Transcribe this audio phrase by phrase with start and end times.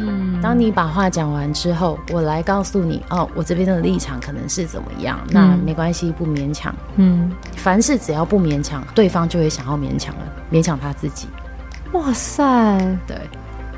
[0.00, 6.74] 嗯，当你把话讲完之后，我来告诉你哦，我这边的立场可能是怎么样，嗯、那没关系，不勉强。
[6.96, 10.22] 嗯，凡事只要不勉强，对方就会想要勉强了，
[10.52, 11.28] 勉强他自己。
[11.92, 12.44] 哇塞，
[13.06, 13.16] 对，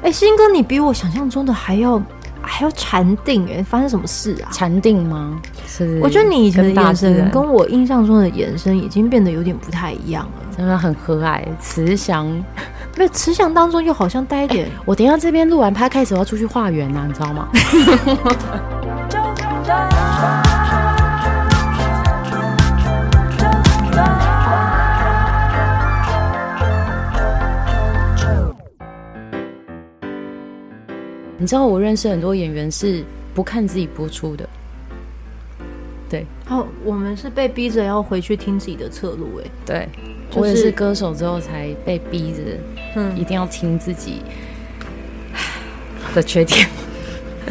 [0.03, 2.01] 哎，新哥，你比我想象中的还要。
[2.43, 4.49] 还要禅定哎，发生什么事啊？
[4.51, 5.39] 禅定吗？
[5.67, 6.01] 是。
[6.03, 10.57] 我觉得你以前的眼神跟我印象中的眼神已经变得有点不太一样了。
[10.57, 12.27] 真的很和蔼、慈祥，
[12.97, 14.69] 没有慈祥当中又好像带一点。
[14.85, 17.49] 我等一下这边录完拍，开始我要出去化缘呐，你知道吗？
[31.39, 33.03] 你知道我认识很多演员是
[33.35, 34.47] 不看自己播出的，
[36.07, 36.27] 对。
[36.51, 39.89] 哦，我们是被逼着要回去听自己的侧录，哎，对。
[40.35, 42.43] 我也是歌手之后才被逼着，
[42.97, 44.23] 嗯，一定要听自己
[46.15, 46.67] 的缺点。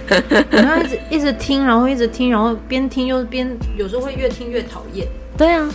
[0.49, 5.07] 然后一直一直听，然后一直听，然后边听又边有时候会越听越讨厌。
[5.37, 5.69] 对啊，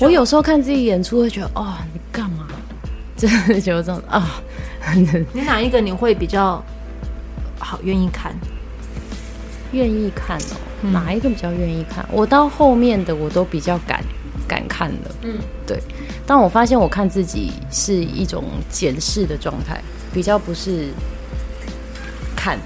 [0.00, 2.46] 我有时候看自己演出会觉得，哦，你干嘛？
[3.16, 4.40] 真的觉得这种啊，
[5.32, 6.62] 你哪一个你会比较？
[7.58, 8.34] 好，愿意看，
[9.72, 10.56] 愿意看哦。
[10.82, 12.06] 嗯、哪一个比较愿意看？
[12.12, 14.04] 我到后面的我都比较敢
[14.46, 15.14] 敢看了。
[15.22, 15.80] 嗯，对。
[16.26, 20.88] 但我发现我看自己是一种检视的状态，比较不是
[22.36, 22.58] 看。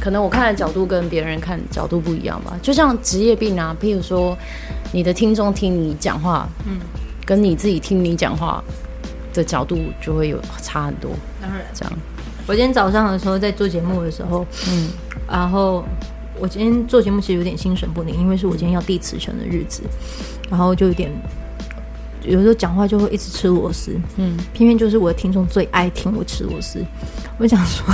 [0.00, 2.58] 可能我看的角度跟别人看角度不一样吧。
[2.60, 4.36] 就像职业病啊，譬如说
[4.92, 6.78] 你的听众听你讲话，嗯，
[7.24, 8.62] 跟你自己听你讲话
[9.32, 11.10] 的角度就会有差很多。
[11.40, 11.92] 当然，这样。
[12.46, 14.90] 我今天早上的时候在做节目的时候，嗯，
[15.26, 15.82] 然后
[16.44, 19.80] 我今天做节目其实有点心神不宁，因为是我今天要递辞呈的日子，
[20.50, 21.10] 然后就有点
[22.22, 26.84] 有时候讲话就会一直吃螺丝，嗯，偏偏就是我的听众最爱听我吃螺丝，
[27.38, 27.86] 我想说。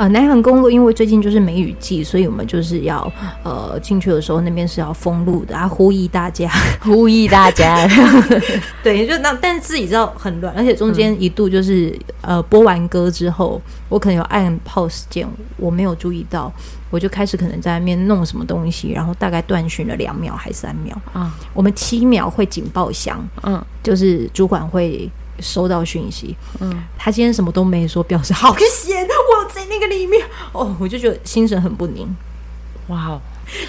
[0.00, 3.12] 啊，南横公路因为最近就是梅雨季，所以我们就是要
[3.44, 7.86] 呃进去的时候那边是要封路的啊，呼吁大家， 呼吁大家，
[8.82, 11.90] 对，就那但是自己知道很乱，而且中间一度就是、
[12.22, 13.60] 嗯、呃播完歌之后，
[13.90, 15.28] 我可能有按 pause 键，
[15.58, 16.50] 我没有注意到，
[16.88, 25.10] 我就开始可能在那边弄什么东西，然后大概断讯了两秒还三秒啊，嗯、我们七秒会警报响，嗯，就是主管会。
[25.40, 32.08] 收到讯息，嗯，他今天什么都没说，表示好闲，我在那个里面，哦，我就觉得心神很不宁，
[32.88, 33.20] 哇哦。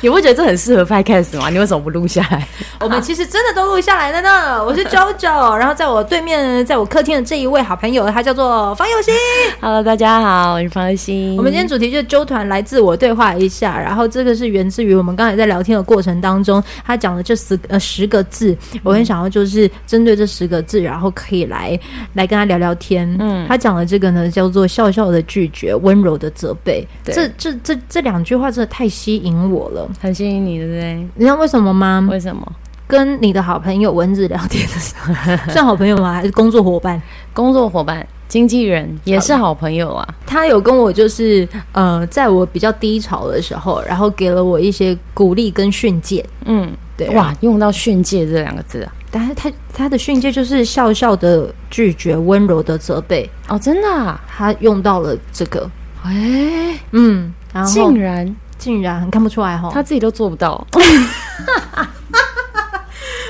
[0.02, 1.50] 你不觉得这很适合拍 cast 吗？
[1.50, 2.48] 你为什么不录下来？
[2.80, 4.64] 我们其实真的都录下来了呢。
[4.64, 9.14] 我是 JoJo，然后在我对面，在我客厅的这一位好朋友，他叫做方有心。
[9.60, 11.38] Hello，大家好，我是方有心。
[11.38, 21.80] 我们今天主题就是啾团来自我对话一下，然后这个是源自于我们刚才在聊天的过程当中，他讲的这十呃十个字，我很想要就是针对这十个字，然后可以来
[22.14, 23.16] 来跟他聊聊天。
[23.20, 26.88] 嗯，他讲的这个呢叫做笑笑的拒绝，温柔的责备。
[27.04, 29.90] 对这这这这两句话真的太吸引我了。
[30.00, 30.94] 很吸引你，对不对？
[31.16, 32.08] 你知道为什么吗？
[32.10, 32.52] 为什么？
[32.88, 35.14] 跟你的好朋友蚊子聊天的时候，
[35.54, 36.14] 算好朋友吗？
[36.14, 37.02] 还是工作伙伴？
[37.34, 40.06] 工作伙伴、经纪人也是好朋友啊。
[40.26, 46.26] 他有跟我就是呃，在我比较低潮的时候，然后给了我一些鼓励跟训诫。
[46.44, 47.10] 嗯，对。
[47.12, 48.92] 哇，用到训诫这两个字啊！
[49.10, 53.30] 但是他他的训诫就是笑笑的拒绝，温柔的责备。
[53.48, 54.20] 哦，真的啊？
[54.28, 55.70] 他用到了这个。
[56.04, 58.36] 哎，嗯，然后竟然。
[58.62, 60.64] 竟然看不出来哈，他自己都做不到，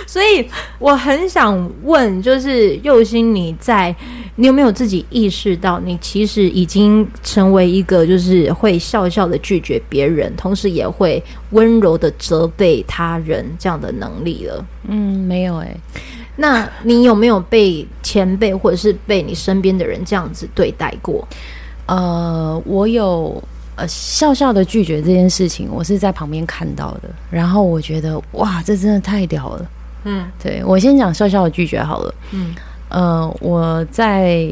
[0.06, 0.46] 所以
[0.78, 3.96] 我很想问，就是又欣，你在
[4.36, 14.66] 你有没有自己意识到，你其实已经成为一个就是会笑笑的拒绝别人，同时也会温柔的责备他人这样的能力了？
[14.90, 15.78] 嗯，没有哎、欸。
[16.36, 21.26] 那你有没有被前辈或者是被你身边的人这样子对待过？
[21.86, 23.42] 呃，我有。
[23.82, 27.10] 呃，笑笑的拒绝这件事情，我是在旁边看到的。
[27.32, 29.66] 然后我觉得，哇，这真的太屌了。
[30.04, 32.14] 嗯，对，我先讲笑笑的拒绝好了。
[32.32, 32.54] 嗯，
[32.90, 34.48] 呃，我在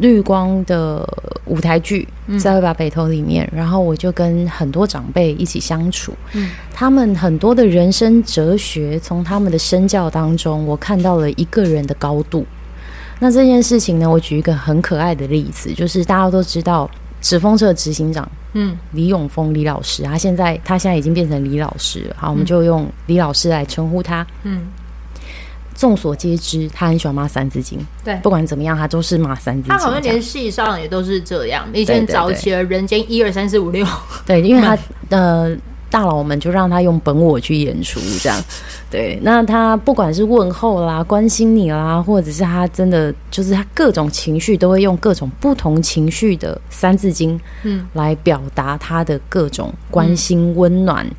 [0.00, 1.08] 绿光的
[1.46, 2.06] 舞台剧
[2.38, 6.12] 《再会吧北投》里面，嗯、然后我就跟很多长辈一起相处。
[6.34, 12.44] 嗯，他们很多的人生哲学，从他们的身教当中，我看到了一个人的高度。
[13.18, 16.90] 那这件事情呢，我举一个很可爱的例子，就是大家都知道。
[17.26, 24.24] 纸风车执行长，嗯，李永峰李老师，他现在他现在已经变成李老师了，好，我们就用李老师来称呼他。
[24.44, 24.68] 嗯，
[25.74, 29.74] 众所皆知，他很喜欢骂《三字经》，对，不管怎么样，他都是骂《三字经》。
[29.76, 31.66] 他好像连戏上也都是这样。
[31.72, 33.84] 以前早期的人间一二三四五六，
[34.24, 34.78] 对，因为他
[35.10, 35.52] 呃
[35.90, 38.38] 大佬们就让他用本我去演出，这样。
[38.90, 51.14] 对，那他不管是问候啦、关心你啦，或者是他真的就是他各种情绪，都会用各种不同情绪的三字经，嗯，来表达他的各种关心、温暖、嗯、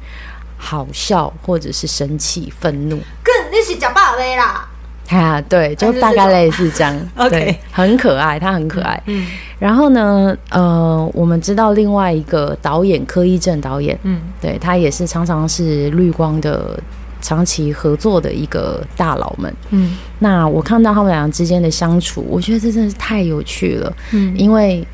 [0.57, 2.97] 好笑，或者是生气、愤怒。
[3.23, 4.67] 更你是假爸爸啦。
[5.15, 9.01] 啊，对， 就大概类似这样， OK，很可爱，他很可爱。
[9.05, 9.25] 嗯，
[9.57, 16.77] 然后呢，呃，我们知道另外一个导演柯一正导演，嗯，对，他也是常常是绿光的
[17.21, 19.53] 长期合作的一个大佬们。
[19.69, 23.93] 嗯，那我看到他们俩之间的相处，我觉得这真的是太有趣了。
[24.11, 24.85] 嗯，因为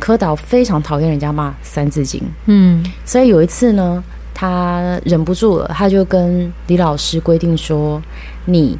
[0.00, 8.02] 柯导非常讨厌人家骂《三字经》，嗯，所以有一次呢，他忍不住了，他就跟李老师规定说
[8.46, 8.78] ：“你。”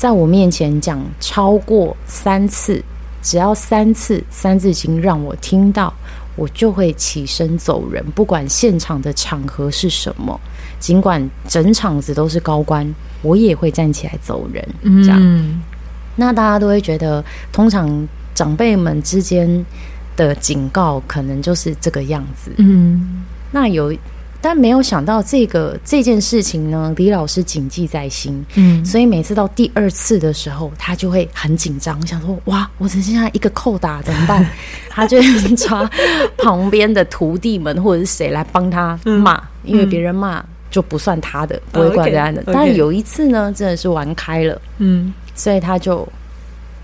[0.00, 2.82] 在我面前讲超过三次，
[3.20, 5.92] 只要三次《三字经》让我听到，
[6.36, 8.02] 我就会起身走人。
[8.14, 10.40] 不管现场的场合是什么，
[10.78, 14.66] 尽管整场子都是高官，我也会站起来走人。
[15.04, 15.60] 这样，嗯、
[16.16, 19.66] 那大家都会觉得，通常长辈们之间
[20.16, 22.50] 的警告可能就是这个样子。
[22.56, 23.94] 嗯，那有。
[24.42, 28.44] 但没有想到这个这件事情呢，李老师谨记在心。
[28.54, 34.46] 嗯，所以每次到第二次的时候，他就会很紧张，想说：“哇，我只剩下一个扣打怎么办？”
[34.88, 35.88] 他就会抓
[36.38, 42.40] 旁边的徒弟们或者是谁来帮他骂，嗯、因为别人骂就不算他的，不会怪别人的。
[42.42, 42.54] Oh, okay, okay.
[42.54, 46.08] 但有一次呢，真的是玩开了，嗯，所以他就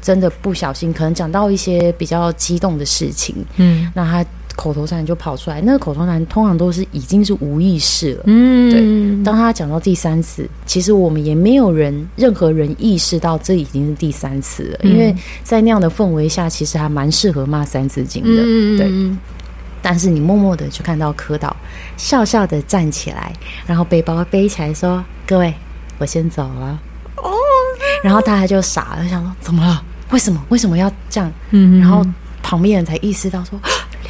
[0.03, 4.26] 真的不小心，可能讲到一些比较激动的事情，嗯，那他。
[4.56, 8.23] 口头禅就跑出来，那个口头禅通常都是已经是无意识了。
[8.25, 9.25] 嗯，对。
[9.25, 15.14] 当他讲到第三次，其实我们也没有人任何人意识到这已经是第三次了，嗯、因为
[15.44, 18.43] 在那样的氛围下，其实还蛮适合骂三字经的。
[18.44, 19.19] 嗯、对。
[19.82, 21.55] 但是你默默的就看到柯导
[21.97, 23.32] 笑笑的站起来，
[23.67, 25.55] 然后背包背起来说：“各位，
[25.99, 26.81] 我先走了。”
[27.23, 27.31] 哦。
[28.03, 29.85] 然后大家就傻了，想说：“怎么了？
[30.11, 30.43] 为什么？
[30.49, 31.79] 为什么要这样？”嗯。
[31.79, 32.05] 然后
[32.43, 33.61] 旁边人才意识到说。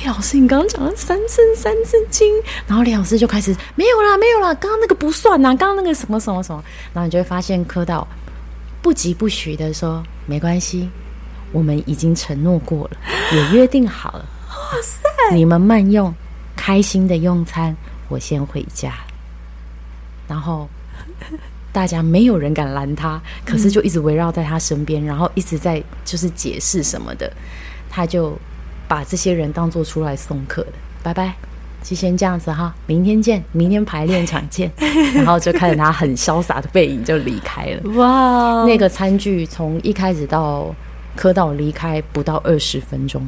[0.06, 2.32] 李老师，你刚刚讲了三次《三字经》，
[2.68, 6.62] 然后李老师就开始没有啦，没有啦，刚刚那个不算呐，刚刚那个什么什么什么，
[6.94, 8.06] 然后你就会发现柯导
[8.80, 10.88] 不疾不徐的说：“没关系，
[11.50, 12.96] 我们已经承诺过了，
[13.32, 14.24] 也约定好了。
[14.48, 16.14] 哇塞，你们慢用，
[16.54, 17.76] 开心的用餐，
[18.08, 18.94] 我先回家。”
[20.28, 20.68] 然后
[21.72, 27.28] 大家没有人敢拦他，可是就一直围绕在他身边，然后一直在就是解释什么的，
[27.90, 28.38] 他就。
[28.88, 30.72] 把这些人当做出来送客的，
[31.02, 31.34] 拜拜，
[31.82, 34.70] 就先这样子哈，明天见，明天排练场见，
[35.14, 37.90] 然后就看着他很潇洒的背影就离开了。
[37.92, 40.74] 哇，那个餐具从一开始到
[41.14, 43.26] 磕到离开不到二十分钟，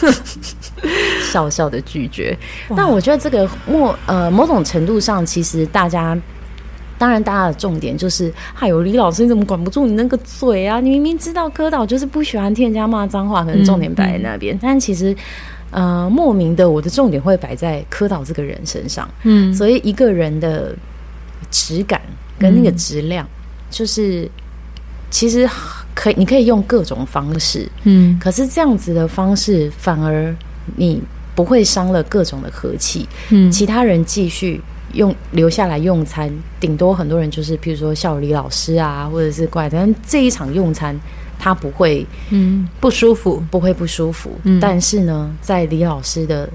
[1.32, 2.36] 笑笑的拒绝。
[2.76, 6.16] 但我觉得这个某呃某种程度上，其实大家。
[6.98, 10.80] 当然，大家的重点就是，哎呦，李老师你怎么管不住你那个嘴啊？
[10.80, 14.58] 你明明知道柯导就是不喜欢听人家骂脏话，可能重点摆在那边。
[14.62, 15.14] 但其实，
[15.70, 19.06] 呃，莫名的，我的重点会摆在柯导这个人身上。
[19.24, 20.74] 嗯，所以一个人的
[21.50, 22.00] 质感
[22.38, 23.36] 跟那个质量，嗯、
[23.70, 24.26] 就是
[25.10, 25.46] 其实
[25.94, 27.68] 可以，你可以用各种方式。
[27.84, 30.34] 嗯，可是这样子的方式，反而
[30.76, 31.02] 你
[31.34, 33.06] 不会伤了各种的和气。
[33.28, 34.60] 嗯，其他人继续。
[34.92, 40.98] 用留下来用餐，顶多很多人就是，譬如说笑李老师啊，或者是怪，但这一场用餐
[41.38, 44.30] 他不会，嗯，不舒服，不会不舒服。
[44.44, 46.48] 嗯，但是呢，在李老师的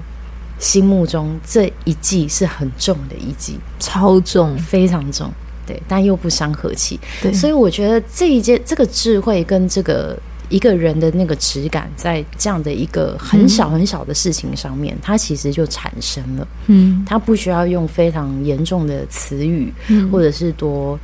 [0.58, 5.30] 心目中，这一季是很重的一季，超重，非常重，
[5.66, 6.98] 对，但又不伤和气。
[7.20, 10.18] 对，所以我觉得这一件这个智慧跟这个。
[10.52, 16.46] 一个人的那个质感，在这样的一个很小很小的事情上面，嗯、它其实就产生了。
[16.66, 20.98] 嗯，它不需要用非常严重的词语，嗯、或者是多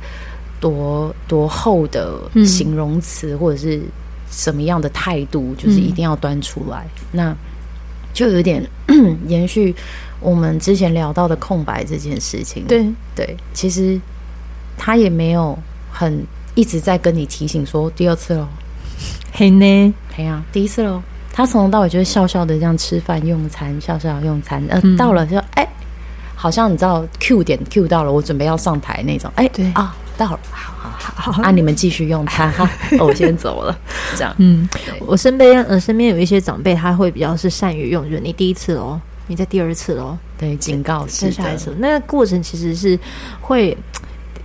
[0.59, 3.81] 多多厚的形容词，嗯、或者是
[4.29, 6.85] 什么样的态度，就是一定要端出来。
[6.95, 7.35] 嗯、那
[8.13, 8.63] 就有点
[9.27, 9.73] 延续
[10.19, 12.65] 我们之前聊到的空白这件事情。
[12.67, 13.99] 对对，其实
[14.77, 15.57] 他也没有
[15.91, 18.47] 很一直在跟你提醒说第二次了。
[19.31, 21.01] 嘿呢，嘿呀，第一次喽。
[21.31, 24.61] 他从头到尾就是笑笑的这样吃饭用餐，笑笑用餐。
[24.69, 25.69] 呃，嗯、到了就哎、欸，
[26.35, 29.31] 好像你知道 Q 点 Q 到了，我准备要上台那种。
[29.35, 32.69] 哎、欸，对啊，到了，好好好，好啊，你们继续用餐 哈，
[32.99, 33.77] 我先走了。
[34.17, 34.67] 这样，嗯，
[34.99, 41.57] 我身边呃身边有一些长辈，他会比较是善于用，就是你第一次喽，你在第二次�啰，对，警告是的。
[41.77, 42.99] 那个过程其实是
[43.39, 43.77] 会。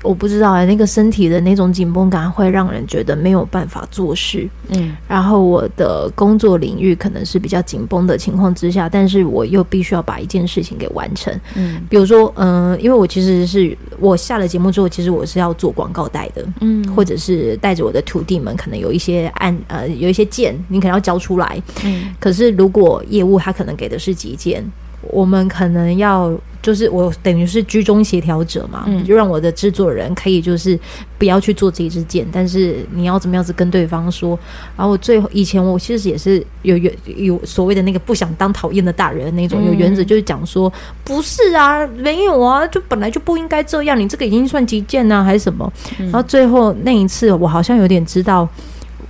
[0.04, 4.49] 我不知道啊，那个身体的那种紧绷感会让人觉得没有办法做事。
[4.68, 11.34] 嗯，然后我的工作领域可能是比较紧绷的情况之下，但是我又必须要把一件事情给完成。
[11.54, 21.61] 嗯，比如说，嗯、呃，因为我其实是我下了节目之后，其实我是要做广告带的，嗯，或者是带着我的徒弟们，可能有一些案，呃，有一些件，你可能要交出来。
[21.84, 24.62] 嗯，可是如果业务他可能给的是几件，
[25.11, 26.32] 我们可能要。
[26.64, 30.80] 就是我等于是居中协调者嘛，嗯、就让我的制作人可以就是
[31.18, 34.30] 不要去做这一支箭，但是你要怎么样子跟对方说？
[34.75, 40.73] 然后我最后以前我其实也是有原有所谓的那个不想当讨厌的大人那种，有原则就是讲说
[41.04, 45.70] 不是啊，没有啊，就本来就不应该这样，你这个已经算极件啊还是什么？
[45.99, 48.49] 然后最后那一次我好像有点知道，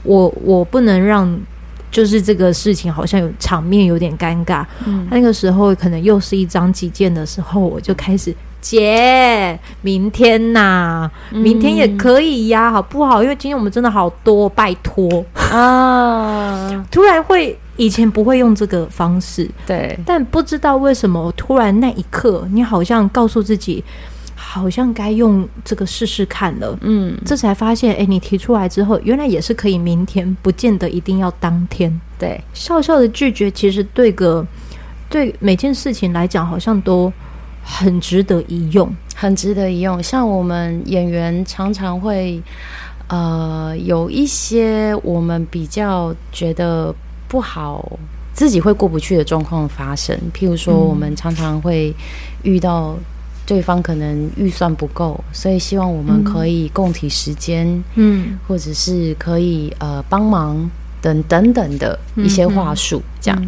[0.02, 1.40] 我我不能让。
[1.94, 13.22] 就是这个事情好像有场面有点尴尬，嗯，那个时候可能又是一张急件的时候，我就开始姐，明天呐、啊，明天也可以呀，好不好？
[13.22, 16.84] 因为今天我们真的好多，拜托啊！
[16.90, 23.84] 突然会以前不会用这个方式，对，但不知道为什么突然那一刻，你好像告诉自己。
[24.54, 31.90] 好像该用这个试试看了，嗯，这才发现，哎、欸，你提出来之后，原来也是可以明天，不见得一定要当天。
[32.20, 34.46] 对，笑笑的拒绝，其实对个
[35.10, 37.12] 对每件事情来讲，好像都
[37.64, 40.00] 很值得一用，很值得一用。
[40.00, 42.40] 像我们演员常常会，
[43.08, 46.94] 呃，有一些我们比较觉得
[47.26, 47.84] 不好，
[48.32, 50.16] 自己会过不去的状况发生。
[50.32, 51.92] 譬如说，我们常常会
[52.44, 52.94] 遇到。
[53.46, 60.70] 对方可能预算不够，所以希望我们可以共体时间，嗯，或者是可以呃帮忙
[61.02, 63.46] 等等等的一些话术，这样。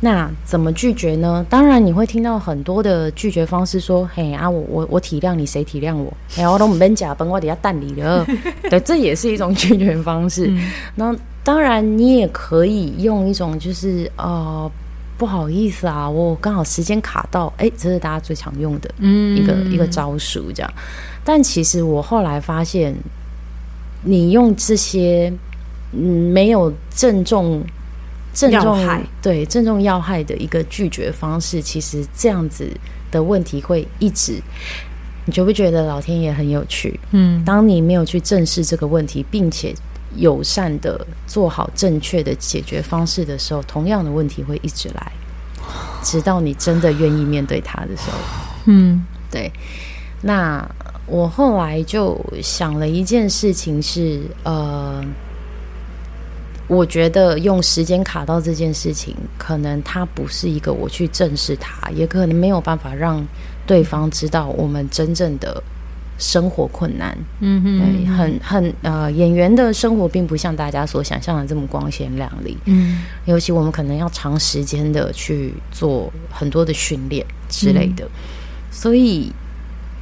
[0.00, 1.44] 那怎么拒绝呢？
[1.48, 6.12] 当然你会听到很多的拒绝方式，说：“嘿啊，我我我体谅你，谁体谅我？
[6.36, 8.24] 哎，我都不免假崩，我底下蛋你了。
[8.70, 10.46] ”对，这也是一种拒绝方式。
[10.48, 14.70] 嗯、那当然你也可以用一种就是呃。
[15.18, 20.72] 不好意思啊，我刚好时间卡到，哎，这是大家最常用的一个、嗯、一个招数，这样。
[21.24, 22.94] 但其实我后来发现，
[24.04, 25.30] 你用这些
[25.92, 27.60] 嗯没有正中
[28.32, 32.70] 正中害对正中要害的一个拒绝方式，其实这样子
[33.10, 34.40] 的问题会一直。
[35.26, 36.98] 你觉不觉得老天爷很有趣？
[37.10, 39.74] 嗯，当你没有去正视这个问题，并且。
[40.16, 45.12] 友善的做好正确的解决方式的时候，同样的问题会一直来，
[46.02, 48.18] 直到你真的愿意面对它的时候。
[48.66, 49.50] 嗯，对。
[50.20, 50.68] 那
[51.06, 55.04] 我后来就想了一件事情是，呃，
[56.66, 63.24] 我觉得用时间卡到这件事情，可能它不是一个我去正视它，也可能没有办法让
[63.66, 65.62] 对方知道我们真正的。
[66.18, 78.10] 生活困难，嗯哼，对，很很呃，演员的生活并不像大家所想象的这么光鲜亮丽，嗯，尤其我们可能要长时间的去做很多的训练之类的，嗯、
[78.72, 79.32] 所以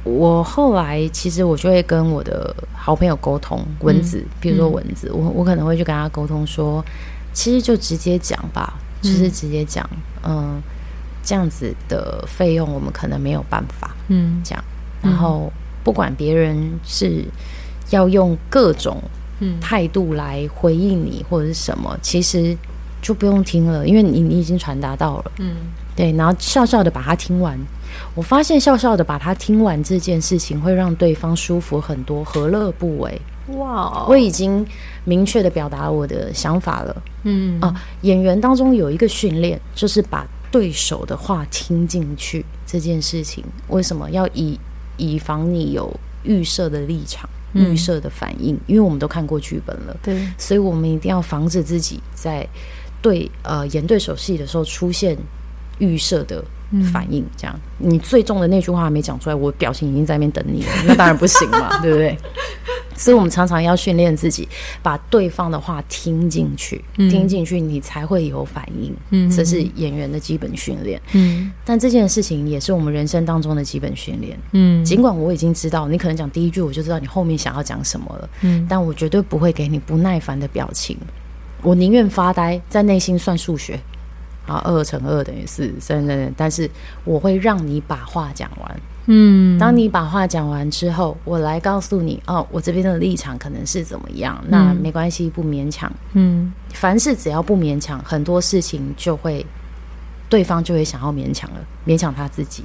[0.03, 6.83] 我后来其实我就会跟我的好朋友沟通，文字，嗯、比如说文字，嗯、我我可能会去跟他沟通说，
[7.31, 9.87] 其实就直接讲吧，就是直接讲，
[10.23, 10.63] 嗯、呃，
[11.23, 14.63] 这样子的费用我们可能没有办法，嗯，这样，
[15.03, 15.53] 然后。
[15.87, 17.23] 不管别人是
[17.91, 19.01] 要用各种
[19.61, 22.53] 态度来回应你，或者是什么，其实
[23.01, 25.55] 就不用听了，因为你你已经传达到了，嗯，
[25.95, 27.57] 对，然后笑笑的把它听完。
[28.13, 33.21] 我发现笑笑的把它听完这件事情，会让对方舒服很多，何乐不为？
[33.55, 34.67] 哇，我已经
[35.05, 44.59] 明确的表达我的想法了，嗯啊，演员当中有一个训练，就是把对手的话听进去这件事情，为什么要以？
[44.97, 45.91] 以防你有
[46.23, 52.47] 预设的立场、预设的反应，嗯、因为我们都看过剧本了，对，所以我们一定要防止自己在
[53.01, 55.17] 对呃演对手戏的时候出现
[55.79, 56.43] 预设的
[56.91, 57.25] 反应。
[57.35, 62.17] 这样，嗯、你最重的那句话还没讲出来，我表情已经在那边等你了， 那当然不行嘛，对不对？
[62.95, 64.49] 所以，我们常常要训练自己，
[64.81, 68.91] 把对方的话听进去，嗯、听进去，你才会有反应。
[69.11, 70.99] 嗯，这是演员的基本训练。
[71.13, 74.35] 嗯，但这件事情也是我们人生当中的基本训练。
[74.53, 78.27] 嗯，尽管我已经知道，你可能讲第一句，我就知道你后面想要讲什么了。
[78.41, 80.97] 嗯，但我绝对不会给你不耐烦的表情。
[81.61, 83.79] 我宁愿发呆，在内心算数学。
[84.47, 86.33] 啊，二乘二等于四，三等等。
[86.35, 86.69] 但是，
[87.03, 88.79] 我会让你把话讲完。
[89.09, 94.43] 嗯，当你把话讲完之后，我来告诉你哦，我这边的立场可能是怎么样。
[94.47, 95.91] 那没关系，不勉强。
[96.13, 99.45] 嗯，凡事只要不勉强，很多事情就会，
[100.27, 102.63] 对方就会想要勉强了，勉强他自己。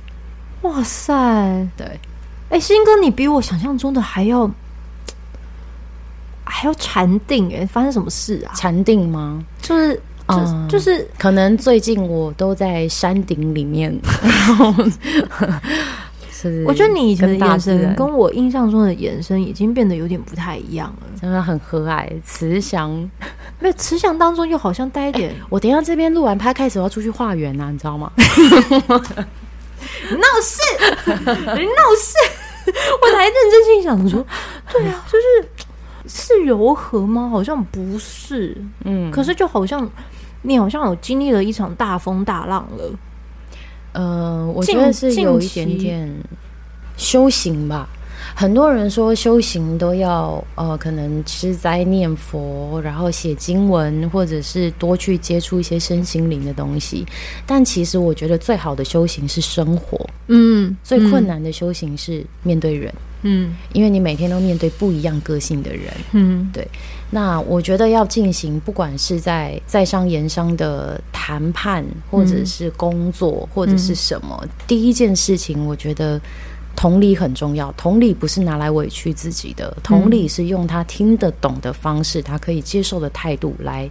[0.63, 2.01] 哇塞，对，
[2.49, 4.51] 哎，新哥，你比我想象中的还要
[6.45, 8.55] 还要禅定哎，发生什么事啊？
[8.55, 9.45] 禅定吗？
[9.61, 10.01] 就是。
[10.29, 14.75] 嗯，就是可能最近我都在山顶里面， 然后
[16.31, 16.65] 是。
[16.67, 23.09] 我觉得你以前的眼神跟我印象中的眼神已经变得有点不太一样了，真的很和蔼、慈祥。
[23.61, 25.31] 没有慈祥当中又好像带一点。
[25.31, 28.11] 欸、我等一下这边录完拍开始我要出去化缘呐，你知道吗？
[28.17, 28.23] 闹
[30.43, 30.61] 事，
[31.07, 32.15] 你闹事！
[32.65, 34.25] 我才认真心想，我说
[34.73, 35.25] 对啊，就是
[36.13, 37.29] 是柔和吗？
[37.29, 39.91] 好像不是，嗯，可是就好像。
[40.45, 42.99] 你好像有经历了一场大风大浪了，
[43.93, 46.13] 呃，我觉得是有一点点
[46.97, 47.89] 修行吧。
[48.35, 57.07] 很多人说修行都要呃，可能吃斋念佛，然后写经文，或者是多去接触一些身心灵的东西。
[57.47, 62.93] 但其实我觉得最好的修行是生活，嗯，最困难的修行是面对人。
[63.23, 66.67] 嗯，因为你每天都面对不一样个性的人，嗯，对。
[67.11, 76.21] 那我觉得要进行，不管是在在商言商的谈判，或者是工作，或者是什么，嗯，第一件事情，我觉得
[76.75, 77.71] 同理很重要。
[77.73, 83.89] 同理不是拿来委屈自己的，同理是用他听得懂的方式，他可以接受的态度来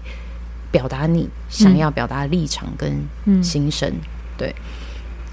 [0.71, 3.93] 表达你想要表达的立场跟心声，
[4.35, 4.53] 对。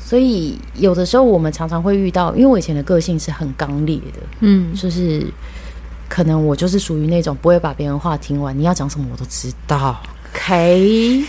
[0.08, 5.22] 所以有的时候我们常常会遇到，因为我以前的个性是很刚烈的，嗯，就是
[6.08, 10.00] 可能我就是属于那种不会把别人话听完，你要讲什么我都知道
[10.32, 11.22] ，OK，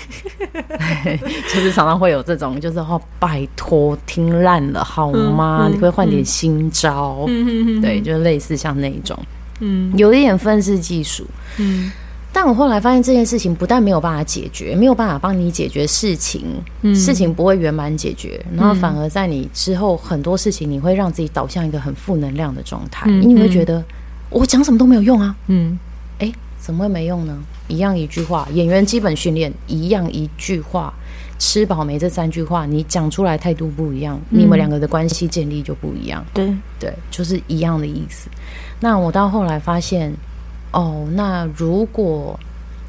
[1.53, 5.67] 就是常常会有这种，就是哦，拜托听烂了好吗？
[5.67, 9.19] 嗯嗯、你会换点新招，嗯、对，就类似像那一种，
[9.59, 11.25] 嗯，有一点愤世嫉俗，
[11.57, 11.91] 嗯。
[12.31, 16.45] 但我后来发现这件事情不但没有办法解决，没有办法帮你解决事情，
[16.83, 23.85] 嗯、事情不会圆满解决，然后反而在你之后很多事情，你会让自己导向一个很负能量的状态，嗯、你会觉得、嗯、
[24.29, 25.77] 我讲什么都没有用啊，嗯，
[26.19, 27.35] 哎、欸，怎么会没用呢？
[27.67, 30.93] 一样一句话，演员基本训练，一样一句话，
[31.39, 38.29] 吃饱没这三句话，你讲出来态度不一样，嗯、你们两个的关系建立就不一样，对对，就是一样的意思。
[38.79, 40.13] 那我到后来发现。
[40.71, 42.39] 哦，那如果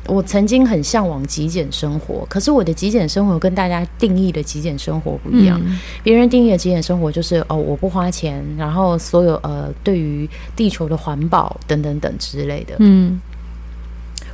[0.07, 5.61] 我曾经很向往极简生活，可是我的极简生活跟大家定义的极简生活不一样。
[5.65, 12.75] 嗯、别人定义的极简生活就是哦，我不花钱，然后所有呃，对于地球的环保等等等之类的。
[12.79, 13.21] 嗯，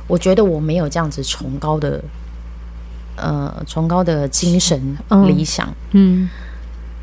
[0.07, 2.03] 我觉得我没有这样子崇高的
[3.15, 5.67] 呃崇高的精神理想。
[5.91, 6.23] 嗯。
[6.23, 6.29] 嗯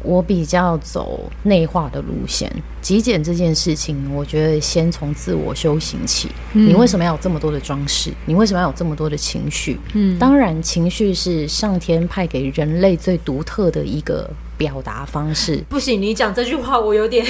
[0.05, 2.51] 我比较走内化的路线，
[2.83, 6.29] 极简这件事情，我觉得先从自我修行起。
[6.53, 8.13] 嗯、你为什么要有这么多的装饰？
[8.27, 9.81] 你为什么要有这么多的情绪？
[9.95, 15.65] 嗯，当然，情绪是上天派给人类最独特的一个表达方式。
[15.69, 17.25] 不行，你讲这句话，我有点，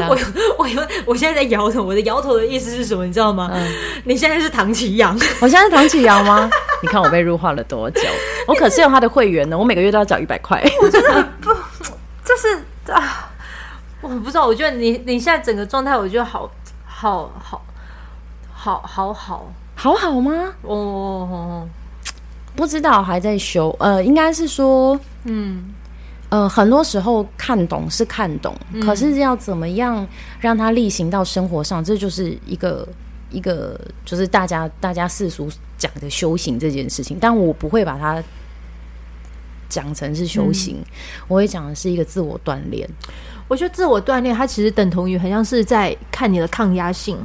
[0.00, 0.16] 啊、 我
[0.58, 1.82] 我有，我现在在摇头。
[1.82, 3.04] 我的摇头的意思是什么？
[3.04, 3.50] 你知道吗？
[3.52, 3.68] 嗯，
[4.04, 6.48] 你现在是唐启阳，我现在是唐启阳吗？
[6.82, 8.02] 你看我被入化了多久？
[8.46, 10.62] 我可是有他的会员呢，我每个月都要缴一百块。
[10.80, 11.50] 我真的 不。
[12.86, 13.30] 就是啊，
[14.00, 14.46] 我不知道。
[14.46, 16.48] 我觉得你你现在整个状态，我觉得好
[16.84, 17.60] 好好
[18.52, 20.54] 好好好好好吗？
[20.62, 21.68] 哦，
[22.54, 23.74] 不知道，还在修。
[23.80, 25.74] 呃，应该是说，嗯
[26.28, 30.06] 呃，很多时候看懂是看懂，嗯、可是要怎么样
[30.40, 32.86] 让它例行到生活上，这就是一个
[33.30, 37.18] 一个，就是大家大家世俗讲的修行这件事情。
[37.20, 38.22] 但我不会把它。
[39.68, 40.84] 讲成是修行，嗯、
[41.28, 42.88] 我会讲的是一个自我锻炼。
[43.48, 47.16] 我觉得自我锻炼，它其实等同于很像是在看你的抗压性。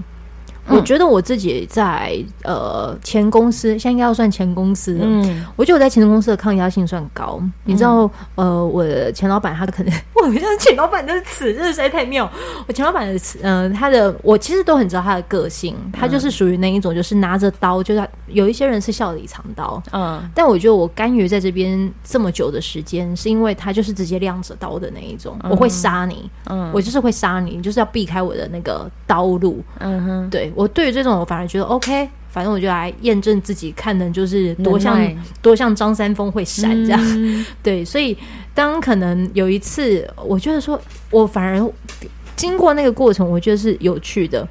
[0.71, 4.97] 我觉得我自己在呃前公司，现在应该要算前公司。
[5.01, 7.37] 嗯，我觉得我在前公司的抗压性算高。
[7.41, 12.29] 嗯、你知道，呃，我的前老板他可能， 我好像前老板的词真的实在太妙。
[12.67, 19.81] 我前老板的词，嗯、呃，他的我其实都很知道他的个性，他就是属于那一种，就是拿着刀，就是有一些人是笑里藏刀。
[19.91, 29.61] 嗯，但我觉得我甘于在这边这么久的时间，是因为他就是直接亮着刀的那一种，嗯、我会杀你，嗯，我就是会杀你，你就是要避开我的那个刀路。
[29.79, 30.51] 嗯哼，对。
[30.55, 34.99] 我对于这种，我反而觉得 OK，反正我就来验证自己，看能就是多像
[35.41, 37.83] 多像张三丰会闪这样，嗯、 对。
[37.83, 38.17] 所以
[38.53, 41.73] 当可能有一次，我觉得说，我反而
[42.35, 44.47] 经过那个过程，我觉得是有趣的。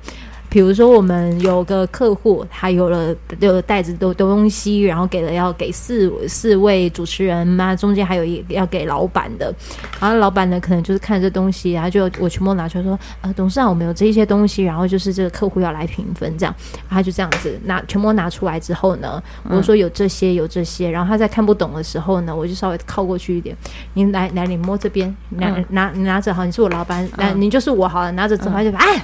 [0.50, 9.54] 比如说，我们有个客户，他有了有了袋子的东西，然后给了要给四四位主持人嘛，中间还有一要给老板的，
[10.00, 16.52] 然后老板呢可能就是看这东西，然后就我全部拿出来说，呃，董事长，我们有这些东西，然后就是这个客户要来评分，这样，
[16.88, 23.56] 他就这样子拿全部拿出来之后呢，我说有这些有这些，然后他在看不懂的时候呢，我就稍微靠过去一点，
[23.94, 29.00] 您来来，你摸这边，拿拿你拿着好，你是我老板，来，你就是我好了，拿着之后就哎。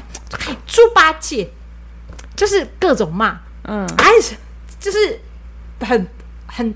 [0.67, 1.49] 猪八戒，
[2.35, 4.11] 就是各种骂，嗯，哎，
[4.81, 5.21] 就是
[5.81, 6.07] 很
[6.47, 6.75] 很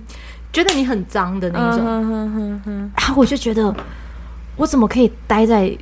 [0.52, 1.84] 觉得你很脏的那种，
[2.96, 3.74] 然后我就觉得，
[4.56, 5.76] 我怎么可以待在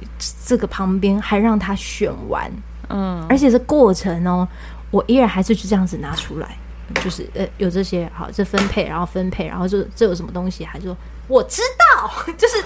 [0.46, 2.50] 这个旁边，还让他选完？
[2.88, 4.48] 嗯，而且这过程哦，
[4.90, 6.56] 我依然还是就这样子拿出来，
[7.02, 12.64] 就是呃，有这些好，这分配，然后分配，然后就这有什么东西，还说我知道， 就是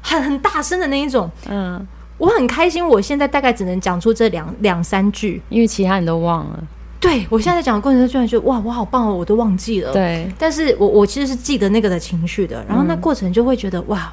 [0.00, 1.86] 很很大声的那一种，嗯。
[2.20, 6.62] 我很开心，我现在大概只能讲出这两两三句，因为其他人都忘了。
[7.00, 9.90] 对，我现在在讲的过程中，居然觉得哇，我好棒哦，我都忘记了。
[9.94, 14.12] 对，但是我我其实是记得那个的情绪的，然后那过程就会觉得、嗯、哇，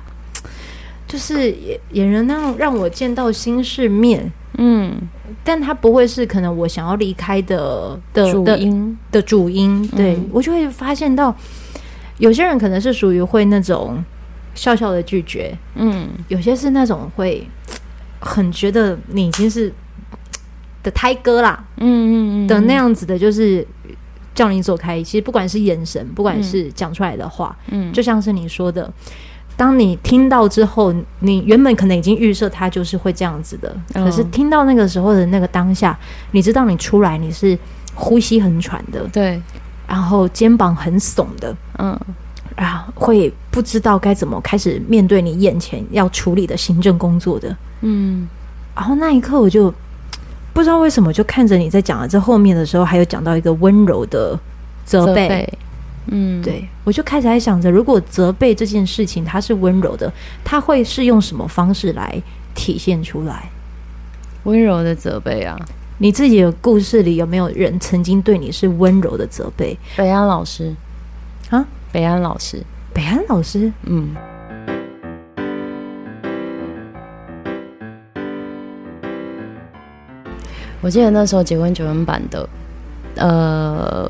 [1.06, 4.96] 就是演演员那样让我见到新世面，嗯，
[5.44, 11.36] 但他不会是可能我想要离开的的主因的主因，对、嗯、我就会发现到
[12.20, 14.02] 有些人可能是属于会那种
[14.56, 17.46] 笑笑的拒绝，嗯，有些是那种会。
[18.20, 19.72] 很觉得你已经是
[20.84, 23.66] 的胎哥啦，嗯嗯嗯的那样子的，就是
[24.34, 25.02] 叫你走开。
[25.04, 28.92] 其实不管是眼神，不管是讲出来的话，嗯，就像是你说的，
[29.56, 35.98] 当你听到之后，你原本可能已经预设他就是会这样子的，可是听到那个时候的那个当下，
[36.32, 37.58] 你知道你出来你是
[37.96, 39.42] 呼吸很喘的，对，
[39.88, 42.00] 然后肩膀很耸的，嗯，
[42.58, 47.56] 啊，会不知道该怎么开始面对你眼前要处理的行政工作的。
[47.82, 48.28] 嗯，
[48.76, 49.74] 然后那一刻我就
[50.54, 54.38] 不知道为什么，就看着你在讲了这后面的时候，还有讲到一个温柔的
[54.84, 55.54] 责备，责备。
[56.08, 60.12] 嗯，对，我就开始在想着，如果责备这件事情它是温柔的，
[60.44, 62.22] 它会是用什么方式来
[62.56, 63.50] 体现出来？
[64.46, 65.60] 温柔的责备啊，
[65.98, 69.78] 你自己的故事里有没有人曾经对你是温柔的责备？
[69.98, 70.74] 北安老师
[71.50, 71.66] 啊，
[71.98, 72.62] 北安老师，
[72.94, 74.16] 北安老师，嗯。
[80.80, 82.48] 我记得那时候结婚九分版的，
[83.16, 84.08] 呃，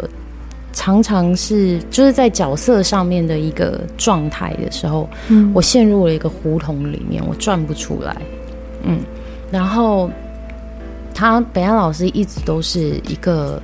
[0.74, 8.18] 常常是就是在角色上面的一个状态的时候，嗯，我陷入了一个胡同里面，我转不出来，
[8.84, 9.00] 嗯，
[9.50, 10.12] 然后
[11.16, 13.62] 他北安老师一直都是一个。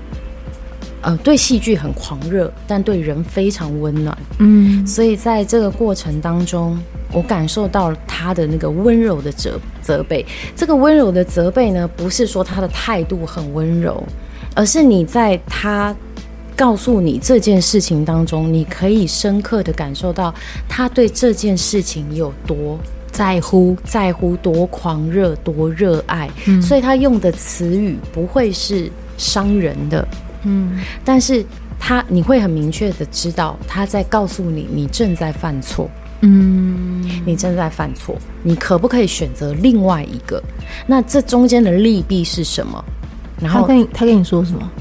[1.03, 4.17] 呃，对戏剧很狂热，但对人非常温暖。
[4.39, 6.79] 嗯，所以在这个过程当中，
[7.11, 10.25] 我感受到了他的那个温柔的责责备。
[10.55, 14.01] 这个温柔的责备呢，不是说他的态度很温柔，
[14.55, 15.93] 而是你在他
[16.55, 20.33] 告诉你这件事情当中，你可以深刻的感受到
[20.69, 22.79] 他对这件事情有多
[23.11, 26.29] 在乎，在乎多狂热，多热爱。
[26.45, 30.07] 嗯，所以他用的词语不会是伤人的。
[30.43, 31.45] 嗯，但是
[31.79, 35.89] 他你会很明确的知道他在告诉你，你正在犯错。
[36.25, 40.41] 嗯，你正在犯错，你可不可以选择另外一个？
[40.87, 42.83] 那这中间的利弊是什么？
[43.41, 44.71] 然后他跟你他跟你说什么？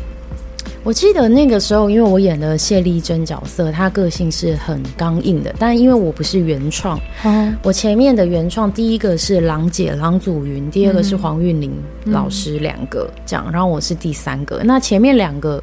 [0.84, 5.54] 我记得那个时候，因为我演的谢丽珍角色，她个性是很刚硬的。
[5.56, 11.72] 但因为我不是原创，嗯、我前面的原创第一个是郎姐郎祖云，第二个是黄韵玲
[12.04, 14.60] 老师，两个这样，然后我是第三个。
[14.64, 15.62] 那前面两个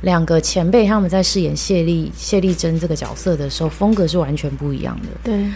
[0.00, 5.08] 两个前辈他们在饰演谢丽谢丽珍这个角色的时候，风格是完全不一样的。
[5.22, 5.46] 对，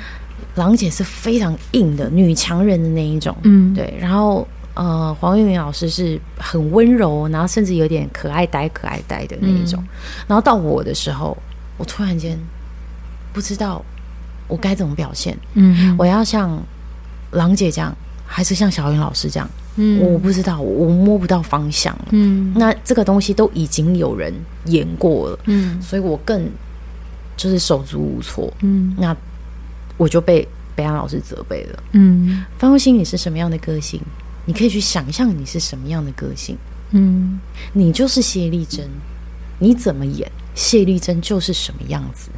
[0.54, 4.46] 郎姐是非常硬的女强人的那一种，嗯，对，然后。
[4.74, 9.82] 呃，黄韵玲老师是很温柔，然后甚至有点可爱呆、可爱呆的那一种。
[9.82, 9.88] 嗯、
[10.28, 11.36] 然后到我的时候，
[11.76, 12.38] 我突然间
[13.32, 13.84] 不知道
[14.48, 15.36] 我该怎么表现。
[15.54, 16.62] 嗯，我要像
[17.32, 17.94] 郎姐这样，
[18.26, 19.50] 还是像小云老师这样？
[19.76, 21.96] 嗯，我不知道，我摸不到方向。
[22.10, 24.32] 嗯，那这个东西都已经有人
[24.66, 25.38] 演过了。
[25.46, 26.48] 嗯，所以我更
[27.36, 28.52] 就是手足无措。
[28.62, 29.16] 嗯，那
[29.96, 31.82] 我就被北安老师责备了。
[31.92, 34.00] 嗯，方心，你是什么样的个性？
[34.44, 36.56] 你可以去想象你是什么样的个性，
[36.90, 37.38] 嗯，
[37.72, 38.88] 你就是谢丽珍，
[39.58, 42.30] 你怎么演谢丽珍就是什么样子，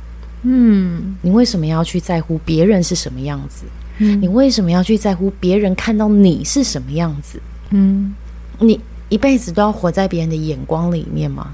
[0.42, 3.64] 嗯，你为什么要去在乎别人是什么样子？
[3.98, 7.40] 嗯，你为什么要去在乎别人看到你是什么样子？
[7.70, 8.14] 嗯，
[8.58, 11.52] 你一辈子都要活在别人的眼光里面吗？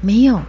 [0.00, 0.40] 没有，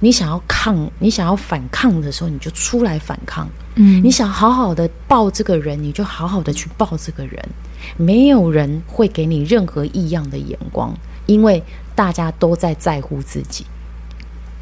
[0.00, 3.48] 你想要抗，你想要反抗的时候，你就出来反抗。
[3.76, 7.48] 嗯，你想好好的抱这个人，你就好好的去抱这个人。
[7.96, 10.94] 没有人会给你任何异样的眼光，
[11.26, 11.62] 因为
[11.94, 13.64] 大家都在在乎自己。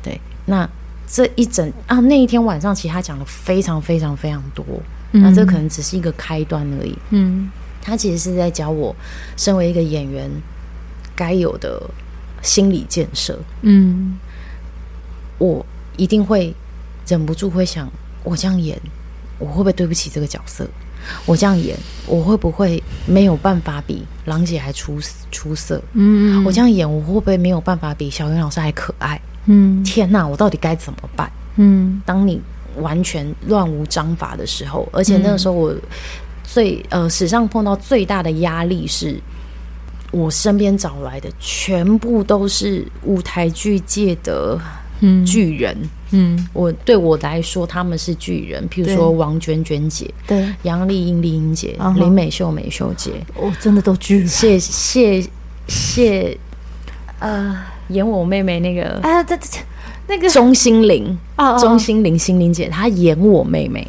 [0.02, 0.68] 对，那
[1.06, 4.64] 这一整啊，那一天晚上，其实他讲了非常非常非常多。
[5.12, 6.96] 嗯、那这可能只是一个开端而已。
[7.10, 7.48] 嗯，
[7.80, 8.94] 他其实是在教我，
[9.36, 10.30] 身为一个演员
[11.14, 11.80] 该有的
[12.42, 13.38] 心理建设。
[13.62, 14.18] 嗯，
[15.38, 15.64] 我
[15.96, 16.54] 一定会
[17.06, 17.88] 忍不住会想，
[18.24, 18.80] 我这样演，
[19.38, 20.66] 我会不会对不起这个角色？
[21.24, 24.98] 我这样演，我会不会没有办法比郎姐还出
[25.30, 25.80] 出色？
[25.92, 29.20] 嗯，我这样演，我会不会没有办法比小云老师还可爱？
[29.44, 31.30] 嗯，天哪，我到底该怎么办？
[31.56, 32.40] 嗯，当你
[32.78, 35.72] 完全乱无章法的时候，而且那个时候我
[36.42, 39.20] 最呃史上碰到最大的压力是，
[40.10, 44.58] 我身边找来的全部都是舞台剧界的
[45.24, 45.76] 巨人。
[46.10, 54.28] 嗯，我对我来说他们是巨人，譬如说王娟娟姐，对，杨丽英丽英姐，林美秀美秀姐，我真的都巨人。
[54.28, 55.28] 谢谢
[55.66, 56.38] 谢，
[57.18, 59.58] 呃，演我妹妹那个啊，这这
[60.06, 60.30] 那个。
[60.30, 63.86] 钟欣凌啊，钟欣凌欣凌姐，她演我妹妹，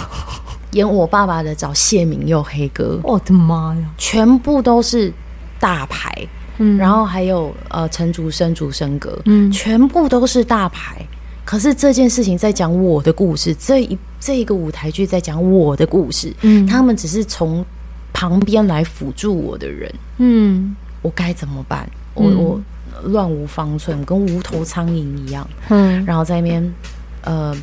[0.72, 5.10] 演我爸爸的找谢明佑黑哥，我的妈呀，全部都是
[5.58, 6.12] 大牌，
[6.58, 11.04] 嗯，然后还有呃陈竹生竹生格，嗯，全部都是大牌。
[11.44, 17.64] 可是这件事情在讲我的故事，这一这一个舞台剧在讲我的故事，嗯，他们只是从
[18.12, 21.88] 旁边来辅助我的人，嗯，我该怎么办？
[22.14, 22.60] 我我
[23.04, 26.74] 乱无方寸，跟无头苍蝇一样，嗯，然后在那边
[27.22, 27.54] 呃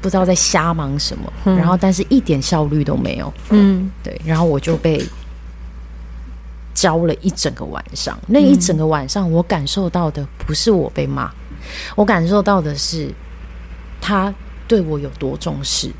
[0.00, 5.04] 不知道在瞎忙什么，嗯，然后但是一点效率都没有，嗯，对，然后我就被
[6.76, 11.32] 教了一整个晚上，那一整个晚上我感受到的不是我被骂，
[11.96, 13.10] 我感受到的是。
[13.98, 14.32] 他
[14.68, 15.90] 对我有多重视，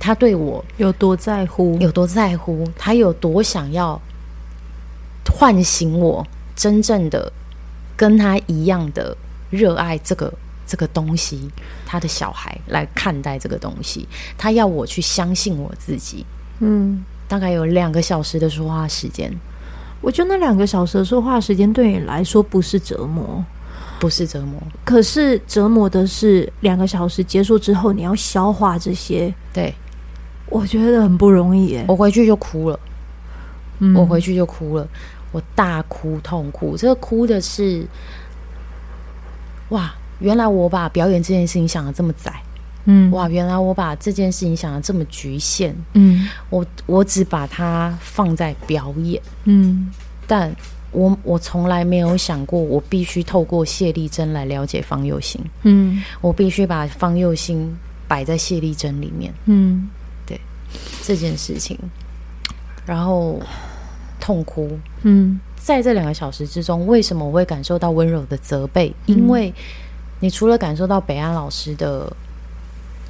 [0.00, 4.00] 他对我有多在乎，有多在乎，他有多想要
[5.30, 7.30] 唤醒我，真正的
[7.96, 9.16] 跟他一样的
[9.50, 10.32] 热爱这个
[10.66, 11.48] 这个东西，
[11.86, 16.26] 他的小孩来看待这个东西，他要我去相信我自己。
[16.58, 19.32] 嗯，大概有两个小时的说话时间，
[20.00, 23.44] 我觉得那两个小时的说话时间对你来说不是折磨。
[24.00, 29.34] 不是折磨，可是折磨的是两个小时结束之后，你要消化这些。
[29.52, 29.74] 对，
[30.46, 31.84] 我觉得很不容易耶。
[31.88, 32.78] 我回去就哭了，
[33.80, 34.86] 嗯，我回去就哭了，
[35.32, 36.76] 我大哭痛哭。
[36.76, 37.84] 这个哭的是，
[39.70, 42.32] 哇，原来我把表演这件事情想的这么窄，
[42.90, 49.92] 嗯，哇，原来我把这件事情想的这么局限，嗯，我我只把它放在表演，嗯，
[50.26, 50.52] 但。
[50.90, 55.38] 我我从来没有想过，我必须透过谢丽珍来了解方佑兴。
[55.64, 57.76] 嗯，我必须把方佑兴
[58.08, 59.30] 摆在谢丽珍里面。
[59.44, 59.86] 嗯，
[60.24, 60.40] 对
[61.02, 61.78] 这件事情，
[62.86, 63.38] 然后
[64.18, 64.78] 痛哭。
[65.02, 68.90] 嗯，在这两个小时之中，为什么我会感受到温柔的责备？
[69.04, 69.52] 因为
[70.20, 72.10] 你除了感受到北安老师的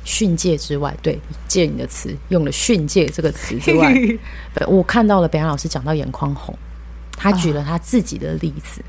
[0.08, 3.94] 训诫之外，对，借你的词用了“训诫”这个词之外，
[4.66, 6.56] 我看到了北安老师讲到眼眶红。
[7.20, 8.80] 他举了他自己的例子，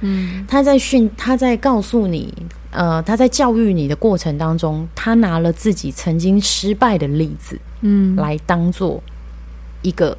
[0.00, 2.32] 嗯，他在训，他在告诉你，
[2.70, 9.02] 呃，他在教育你的过程当中，他拿了自己曾经失败的例子，嗯，来当做
[9.82, 10.16] 一个，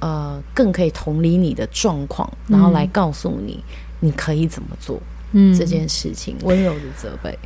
[0.00, 3.64] 呃，更可以同理你的状况，然后来告诉你
[3.98, 5.00] 你可以怎么做，
[5.32, 7.36] 嗯，这件事情，温柔的责备。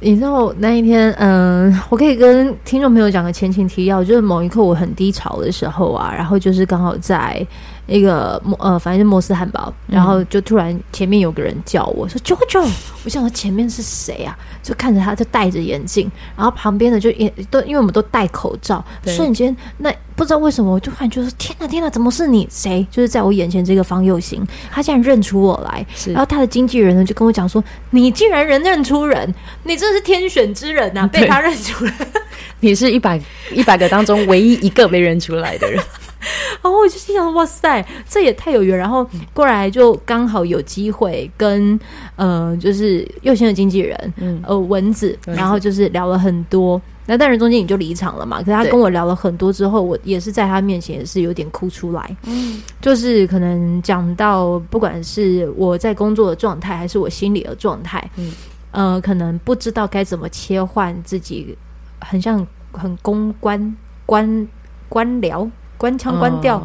[0.00, 7.46] 你知道那一天，嗯、我可以跟听众朋友讲个前情提要，就是某一刻我很低潮的时候啊，然后就是刚好在。
[7.90, 12.70] 一个摩呃，反正摩斯汉堡，然后就突然前面有个人叫我说 “JoJo”，
[13.04, 14.38] 我想说前面是谁啊？
[14.62, 22.46] 就看着他，就戴着眼镜，然后旁边的就也都因为我们都戴口罩，瞬间那不知道为什么我就突然觉说天哪天哪，怎么是你？
[22.48, 22.86] 谁？
[22.92, 31.06] 就是在我眼前这个方佑行，他竟然认出我来，然后他的经纪人呢就跟我讲说：“你竟然人认出人，你真是天选之人呐、 啊！
[31.08, 31.92] 被他认出来，
[32.60, 33.20] 你是一百
[33.52, 35.82] 一百个当中唯一一个被认出来的人。”
[36.62, 38.76] 然后我就心想：哇塞，这也太有缘！
[38.76, 41.78] 然后过来就刚好有机会跟
[42.16, 46.80] 呃，就是佑兴的经纪人，嗯，呃，蚊子，然后就是聊了很多。
[47.06, 48.38] 那当然中间你就离场了嘛。
[48.38, 52.16] 可是他跟我聊了很多之后，我也是在他面前也是有点哭出来。
[52.24, 58.32] 嗯，就是可能讲到不管是我在工作的状态，还是我心里的状态，嗯，
[58.70, 61.56] 呃，可能不知道该怎么切换自己，
[61.98, 64.48] 很像很公关官
[64.88, 65.50] 官僚。
[65.80, 66.60] 关腔关掉，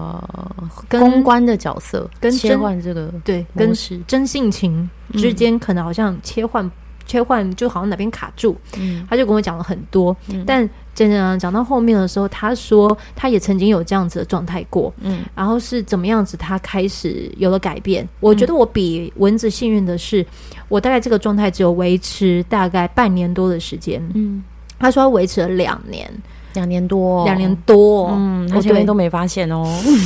[0.89, 3.73] 跟公关的角色跟切换这个对，跟
[4.05, 6.69] 真性情之间可能好像切换
[7.05, 8.57] 切换，就好像哪边卡住。
[8.77, 14.93] 嗯，他就跟我讲了很多，嗯、但真的讲到后面的时候，他说他也曾经有这样子的状态过。
[14.99, 18.05] 嗯，然后是怎么样子，他开始有了改变。
[18.19, 20.25] 我觉得我比蚊子幸运的是，
[20.67, 24.05] 我大概这个状态只有维持大概半年多的时间。
[24.13, 24.43] 嗯，
[24.77, 26.11] 他说他维持了两年。
[26.55, 29.63] 两年多，两年多，嗯，他前面都没发现哦，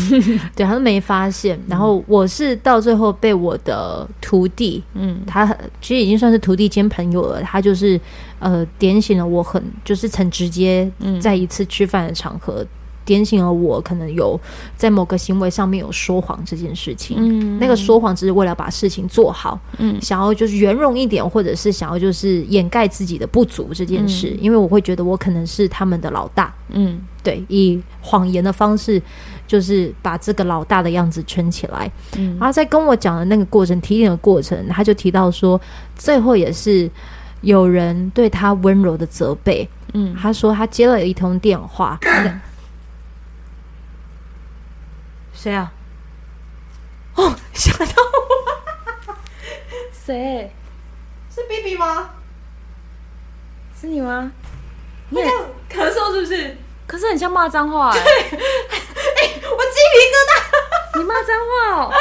[0.56, 1.60] 对，他都没发现。
[1.68, 5.46] 然后我是到最后被我的徒弟，嗯，他
[5.82, 7.42] 其实已经算是徒弟兼朋友了。
[7.42, 8.00] 他就是
[8.40, 12.66] 呃点醒了我很，就是很直接，在一次吃饭的场合。
[13.10, 14.40] 点醒了我，可能有
[14.78, 17.18] 在某个行为上面有说谎这件事情。
[17.20, 24.30] 嗯，那个说谎只是为了把事情做好，嗯，想要就是圆融一点，或者是想要就是掩盖自己的不足这件事。
[24.30, 29.02] 嗯，因为我会觉得我可能是他们的老大，嗯，对，以谎言的方式
[29.48, 31.92] 就是把这个老大的样子圈起来。
[32.16, 35.60] 嗯，然后在跟我讲的那个过程，提点的过程，他就提到说，
[35.96, 36.90] 最后也是
[37.42, 39.68] 有人对他温柔的责备。
[39.94, 41.98] 嗯，他说他接了一通电话。
[42.04, 42.40] 嗯
[45.42, 45.72] 谁啊？
[47.16, 49.16] 哦，吓到我！
[50.06, 50.52] 谁？
[51.34, 52.10] 是 B B 吗？
[53.80, 54.30] 是你吗？
[55.08, 55.26] 你也
[55.70, 56.58] 咳嗽是不是？
[56.86, 58.00] 可是很像骂脏话哎！
[58.02, 60.98] 哎，我鸡皮疙瘩！
[60.98, 61.92] 你骂脏话哦？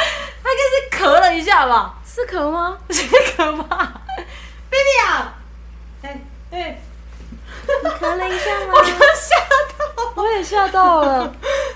[0.43, 1.95] 他应该是咳了一下吧？
[2.05, 2.77] 是咳吗？
[2.89, 4.01] 是咳吧
[4.69, 5.33] ？B B 啊！
[6.01, 6.21] 哎
[6.51, 6.81] 哎，
[7.83, 8.73] 你咳了一下吗？
[8.73, 9.35] 我刚吓
[9.95, 11.33] 到，我也吓到了。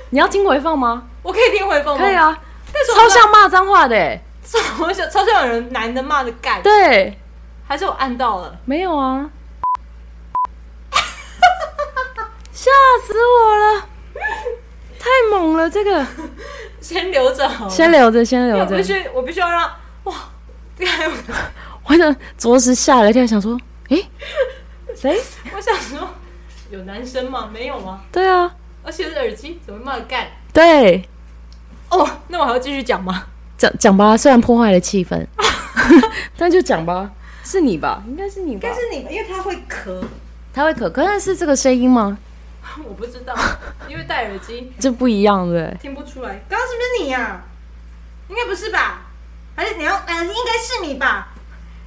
[0.10, 1.04] 你要听回放吗？
[1.22, 2.04] 我可以听回放吗？
[2.04, 2.38] 可以啊，
[2.72, 7.18] 但是超像骂脏话的，哎，超像超像有人男的骂的干，对，
[7.68, 8.56] 还是我按到了？
[8.66, 9.30] 没有啊，
[12.52, 12.72] 吓
[13.06, 13.88] 死我了，
[15.00, 16.06] 太猛了，这个。
[16.82, 19.72] 先留着好，先留着，先留着，我必须我必须要让
[20.04, 20.14] 哇，
[20.78, 20.92] 这个
[21.88, 23.98] 我的着实吓了一跳，想说，哎，
[24.96, 25.22] 谁？
[25.56, 26.10] 我想说
[26.70, 27.50] 有男生吗？
[27.52, 28.02] 没有吗？
[28.12, 28.54] 对啊，
[28.84, 30.28] 而且是耳机，怎么骂的干？
[30.54, 31.08] 对。
[31.90, 33.26] 哦，那我还要继续讲吗？
[33.58, 35.26] 讲讲吧，虽然破坏了气氛，
[36.38, 37.12] 那就讲吧。
[37.44, 38.02] 是你吧？
[38.08, 38.68] 应该是你吧？
[38.68, 40.02] 应该是你吧，因为他会咳，
[40.54, 42.18] 他会咳，可是是这个声音吗？
[42.88, 43.36] 我不知道，
[43.88, 46.42] 因为戴耳机这不一样，对，听不出来。
[46.50, 47.44] 刚刚是不是你呀、啊？
[48.30, 49.02] 应该不是吧？
[49.56, 49.94] 还是你要？
[50.08, 51.28] 嗯，应该是你吧？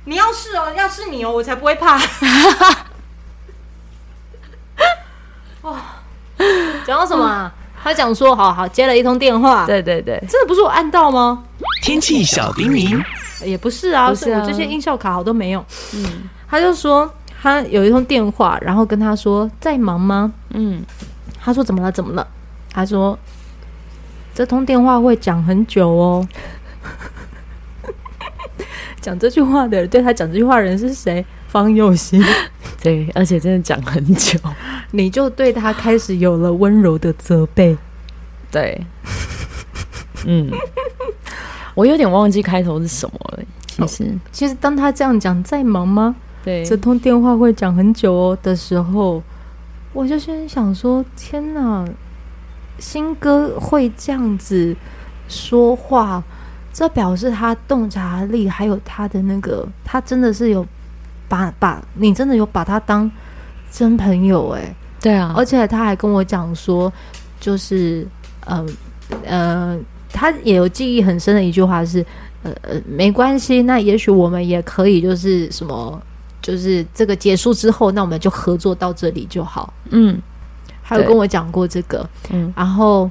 [0.04, 1.98] 你要是哦，要是你哦，我才不会怕。
[6.96, 7.52] 讲到什么、啊？
[7.54, 11.44] 嗯他讲说：“好好接了一通电话，对对对，真的不是我按到吗？
[11.84, 13.00] 天气小叮咛
[13.44, 15.64] 也不是啊，是我这些音效卡好都没用。
[15.94, 16.04] 嗯，
[16.48, 17.08] 他就说
[17.40, 20.32] 他有一通电话，然后跟他说在忙吗？
[20.50, 20.82] 嗯，
[21.40, 21.92] 他说怎么了？
[21.92, 22.26] 怎么了？
[22.72, 23.16] 他说
[24.34, 26.26] 这通电话会讲很久哦。
[29.00, 31.24] 讲这句话的人，对他讲这句话的人是谁？
[31.46, 32.20] 方佑兴。
[32.82, 34.36] 对，而且真的讲很久。”
[34.90, 37.76] 你就对他开始有了温柔的责备，
[38.50, 38.80] 对，
[40.24, 40.50] 嗯，
[41.74, 43.42] 我有点忘记开头是什么了。
[43.66, 49.22] 其实，哦、其实当他这样讲“在忙吗？”对，这通电话会讲很久哦的时候，
[49.92, 51.84] 我就先想说：“天哪，
[52.78, 54.74] 新哥会这样子
[55.28, 56.22] 说话，
[56.72, 60.64] 这表示他洞察力还有他的那个，他真的是有
[61.28, 63.10] 把把你真的有把他当
[63.76, 66.92] 真朋友哎。”对啊，而且他还跟我讲说，
[67.38, 68.04] 就是，
[68.46, 68.66] 嗯
[69.24, 69.78] 呃，呃，
[70.10, 72.04] 他也有记忆很深的一句话是，
[72.42, 76.02] 呃呃，没关系，那也许我们也可以，就是什么，
[76.42, 79.72] 就是这个结束之后，那我们就合作到这里就好。
[79.90, 80.18] 嗯，
[80.82, 83.08] 还有跟我讲过这个，嗯，然后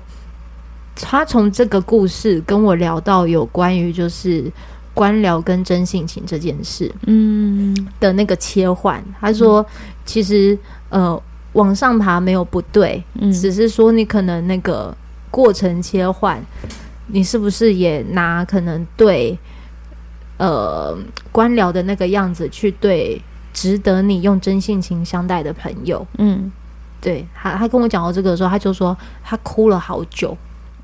[0.95, 4.51] 他从这个故事跟我聊到有关于就是
[4.93, 7.73] 官僚跟真性情这件事，嗯。
[7.99, 10.57] 的那个切换，他说，嗯，其实
[10.89, 11.21] 呃。
[11.55, 14.93] 往上爬没有不对，嗯，只是说你可能那个
[15.31, 16.37] 过程切换，
[17.07, 19.39] 你是不是也拿可能对，
[20.35, 20.93] 呃，
[21.31, 23.21] 官僚的那个样子去对
[23.53, 26.05] 值得你用真性情相待的朋友？
[26.17, 26.51] 嗯，
[26.99, 30.37] 对，他他跟我讲到这个的时候，他就说他哭了好久，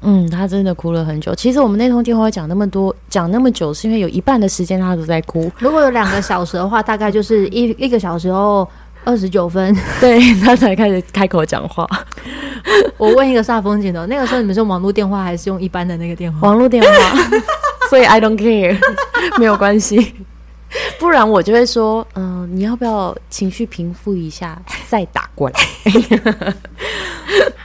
[0.03, 1.35] 嗯，他真的哭了很久。
[1.35, 5.51] 其实我们那通电话讲那么多，讲那么久，是因为有一半的时间他都在哭。
[5.59, 8.65] 如果有两个小时的话，大概就是一一个小时后。
[9.03, 11.87] 二十九分， 对，他才开始开口讲话。
[12.97, 16.47] 我问一个煞风景的，那个时候你们是用网络电话还是用一般的那个电话？
[16.47, 16.89] 网络电话，
[17.89, 18.77] 所以 I don't care，
[19.39, 20.13] 没有关系。
[20.99, 25.59] 不然我就会说，嗯、呃，你要不要情绪平复一下再打过来？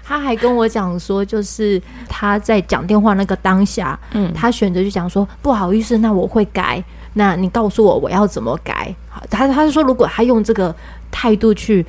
[0.03, 6.83] 他还跟我讲说，就是他在讲电话那个当下，嗯，他选择就讲说不好意思，那我会改。
[7.19, 8.95] 那你告诉我我要怎么改？
[9.09, 10.75] 好，他他是说，如果他用这个
[11.11, 11.85] 态度去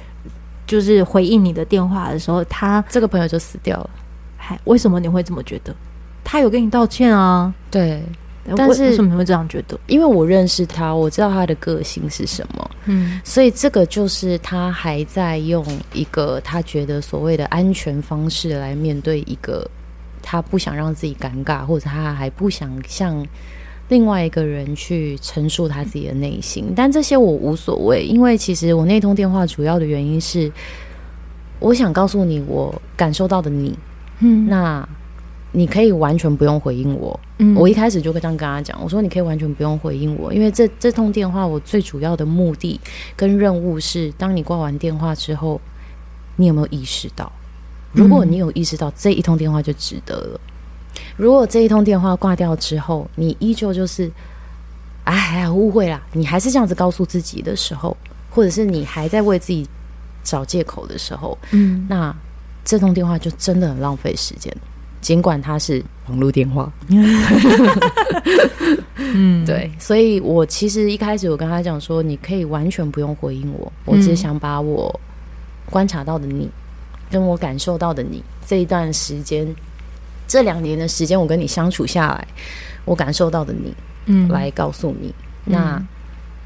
[0.65, 3.89] 就是回应你的电话的时候，他这个朋友就死掉了。
[4.37, 5.75] 还为什么你会这么觉得？
[6.23, 7.53] 他有跟你道歉啊？
[7.69, 8.01] 对。
[8.55, 9.77] 但是为什么你会这样觉得？
[9.87, 19.69] 因为我认识他，我知道他的个性是什么，嗯，所以这个就是他还在用一个他觉得所谓的安全方式来面对一个
[20.21, 23.21] 他不想让自己尴尬，或者他还不想向
[23.89, 26.73] 另外一个人去陈述他自己的内心。
[26.75, 30.51] 但这些我无所谓，因为其实我那通电话主要的原因是，
[31.59, 33.77] 我想告诉你我感受到的你，
[34.19, 34.87] 嗯，那。
[35.53, 37.17] 你可以完全不用回应我。
[37.39, 42.79] 嗯，我一开始就会这样跟他讲，我说你可以完全不用回应我，因为这这通电话我最主要的目的
[43.15, 45.59] 跟任务是，当你挂完电话之后，
[46.35, 47.31] 你有没有意识到？
[47.93, 50.39] 如果你有意识到，这一通电话就值得了。
[51.15, 54.11] 如果这一通电话挂掉之后，你依旧就是，
[55.03, 57.95] 哎呀，误会啦，你还是这样子告诉自己的时候，
[58.29, 59.67] 或者是你还在为自己
[60.23, 62.15] 找借口的时候，嗯，那
[62.65, 64.55] 这通电话就真的很浪费时间。
[64.99, 66.69] 尽管它是网络电话，
[68.97, 74.99] 嗯， 对，所以我其实一开始我跟他讲说，你可以完全不用回应我，我只想把我
[75.69, 76.49] 观察到的你，
[77.11, 79.47] 跟我感受到的你这一段时间，
[80.27, 82.27] 这两年的时间，我跟你相处下来，
[82.85, 83.73] 我感受到的你，
[84.05, 85.13] 嗯，来告诉你。
[85.45, 85.81] 那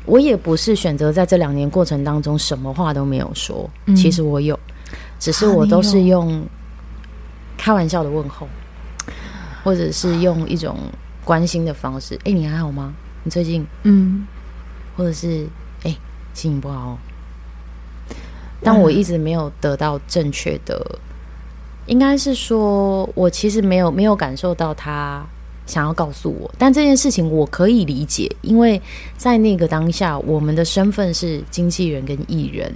[0.06, 4.58] 我也不是选择在这两年过程当中什么话都没有说，其实我有，
[5.20, 6.42] 只是我都是用。
[7.58, 8.48] 开玩笑的问候，
[9.64, 10.80] 或者是用一种
[11.24, 12.16] 关心的方式。
[12.16, 12.92] 哎、欸，你还好吗？
[13.24, 14.26] 你最近嗯，
[14.98, 15.46] 或者是
[15.84, 15.98] 哎、欸，
[16.34, 16.98] 心情不好哦。
[18.64, 20.84] 但我一直没有得到正确的，
[21.88, 25.26] 应该是说我其实没有没有感受到他
[25.66, 26.50] 想要告诉我。
[26.58, 28.82] 但这件事情我可以理解，因为
[29.18, 32.74] 在那个当下，我们的身份是经纪人跟艺人，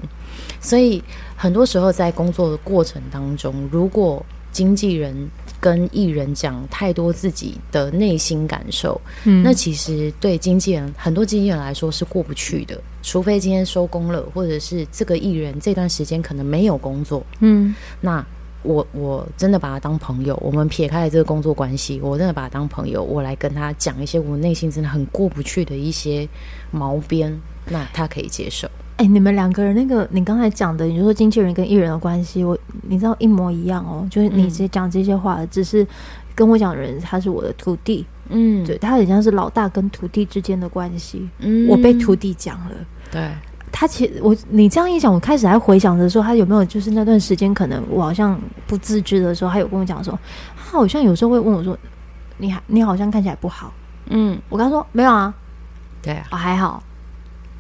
[0.60, 1.04] 所以
[1.36, 5.14] 很多时候在工作的过程当中，如果经纪人
[5.60, 12.80] 跟艺人讲太多自己的内心感受，嗯，那其实对经纪人很多经纪人来说是过不去的。
[13.04, 18.26] 除非今天收工了，或者是这个艺人这段时间可能没有工作，嗯，那
[18.66, 26.28] 我我真的把他当朋友，我们撇开了这个工作关系，我真的把他当朋友，我来跟他讲一些我内心真的很过不去的一些
[26.72, 27.34] 毛边，
[27.70, 28.68] 那他可以接受。
[28.98, 34.08] 哎、欸，你们两个人那个，你刚才讲的，你就说经纪人跟艺人的关系，我你知道一模一样哦。
[34.10, 35.86] 就是你直接讲这些话，嗯、只是
[36.34, 41.28] 跟我讲的人他是我的徒弟，嗯，对，他很像是老大跟徒弟之间的关系。
[41.40, 42.76] 嗯，我被徒弟讲了，
[43.12, 43.30] 对
[43.78, 50.18] 他其实我你这样一讲，我开始还回想着说，他有没有就是那段时间，可能我好像不自知的时候，他有跟我讲说，
[50.56, 51.78] 他好像有时候会问我说，
[52.38, 53.74] 你还你好像看起来不好，
[54.06, 55.34] 嗯，我跟他说没有啊，
[56.02, 56.82] 对啊，我还好。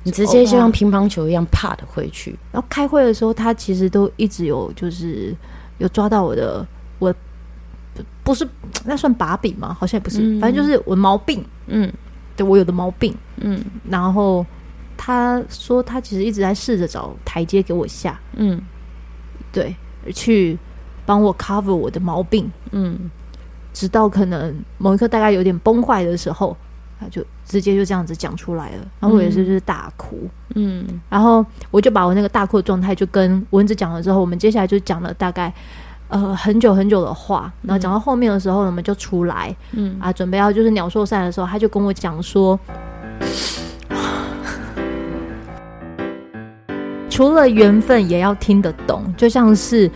[0.03, 5.35] 你直接就像乒乓球一样啪的回去，然后开会的时候，他其实都一直有就是
[5.79, 6.65] 有抓到我的，
[6.99, 7.13] 我
[8.23, 8.47] 不是
[8.85, 9.75] 那算把柄吗？
[9.77, 11.91] 好像也不是，嗯、反正就是我的毛病，嗯，
[12.37, 13.59] 对我有的毛病，嗯，
[13.89, 14.45] 然后
[14.97, 18.61] 他说他其实一直在试着找台阶给我下，嗯，
[19.51, 19.75] 对，
[20.13, 20.57] 去
[21.05, 23.09] 帮我 cover 我的毛病，嗯，
[23.73, 26.55] 直到可能某一刻大概有点崩坏的时候。
[26.97, 35.53] 他就直接就这样子讲出来了，然后我也是就是大哭，嗯，然后我就把我那个大哭的状态就跟蚊子讲了之后，我们接下来就讲了大概
[36.07, 39.97] 呃很久很久的话，然后讲到后面的时候，我们就出来，嗯。
[39.99, 42.57] 啊，准备要就是鸟兽散的时候，他就跟我讲说，
[47.15, 49.89] 除了缘分也要听得懂，就像是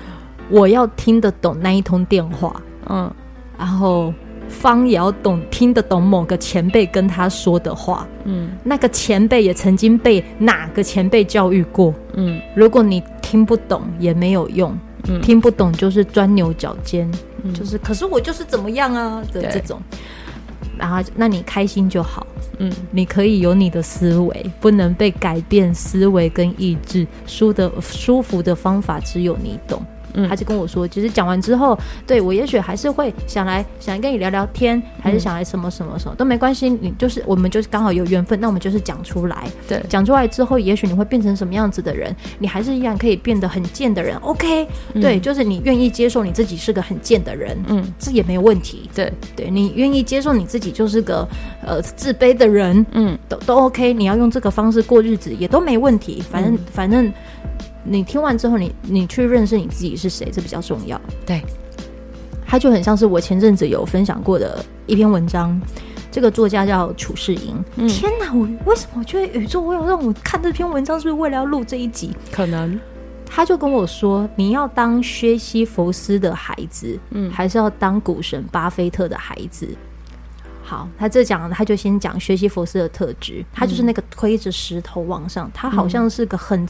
[0.49, 3.13] 我要听得懂那一通电话，嗯，
[3.57, 4.13] 然后。
[4.51, 14.75] 方也要懂听得懂某个前辈跟他说的话，嗯，那个前辈也曾经被哪个前辈教育过，嗯，如果你听不懂也没有用，
[15.07, 17.07] 嗯，听不懂就是钻牛角尖，
[17.43, 19.23] 嗯，就是可是我就是怎么样啊？
[19.31, 19.79] 的这种，
[20.79, 22.25] 然后那你开心就好，
[22.59, 29.81] 嗯，你可以有你的思维，不能被改变思维跟意志，输的舒服的方法只有你懂。
[30.13, 36.69] 嗯，他就跟我说，其实讲完之后，对我也许还是会想来想来跟你聊聊天，还是想来什么什么什么都没关系。
[36.69, 39.47] 你就是我们就是刚好有缘分，那我们就是讲出来。
[39.67, 44.15] 对，讲出来之后，也许你会变成什么样子的人，你还是依然可以变得很贱的人。
[44.17, 48.89] OK，嗯，对，就是你愿意接受你自己是个很贱的人，嗯，这也没有问题。
[48.93, 51.27] 对，对你愿意接受你自己就是个
[51.65, 53.93] 呃自卑的人，嗯，都都 OK。
[53.93, 56.23] 你要用这个方式过日子也都没问题。
[56.29, 57.13] 反正，嗯，反正。
[57.89, 60.99] 你听完之后你，你你去认识你自己是谁，这比较重要。
[61.25, 61.41] 对，
[62.45, 65.59] 他就很像是我前阵子有分享过的一篇文章，
[66.11, 67.63] 这个作家叫楚世英。
[67.77, 72.11] 嗯、天哪，我为什么我觉得宇宙会有让我看这篇文章，是不是为了要录这一集？
[72.31, 72.79] 可能。
[73.31, 79.67] 他就跟我说：“你要当薛西弗斯的孩子，嗯，还是要当股神巴菲特的孩子？”
[80.69, 86.63] 好，他这讲，他就先讲学习佛斯的特质，他就是那个推着石头往上，嗯、他好像是个很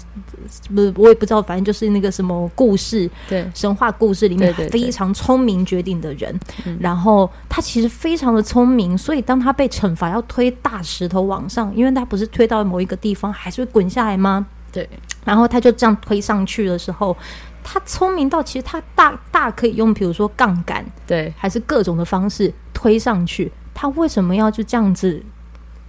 [0.73, 6.33] 不，我也不知道，反正就是那个什么故事，对，神话故事里面非常聪明绝顶的人。
[6.79, 14.47] 然后他其实非常的聪明，所以当他被惩罚要推大石头往上，因为他不是推到某一个地方还是会滚下来吗？
[14.71, 14.87] 对，
[15.25, 17.17] 然后他就这样推上去的时候，
[17.61, 23.51] 他聪明到其实他大大可以用，比如说杠杆，对，还是各种的方式推上去。
[23.81, 25.23] 他为什么要就这样子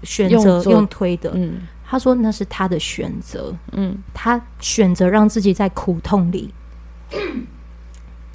[0.05, 1.32] 选择用推的？
[1.34, 3.53] 嗯，他说那是他的选择。
[3.72, 6.55] 嗯，他选择让自己在苦痛里。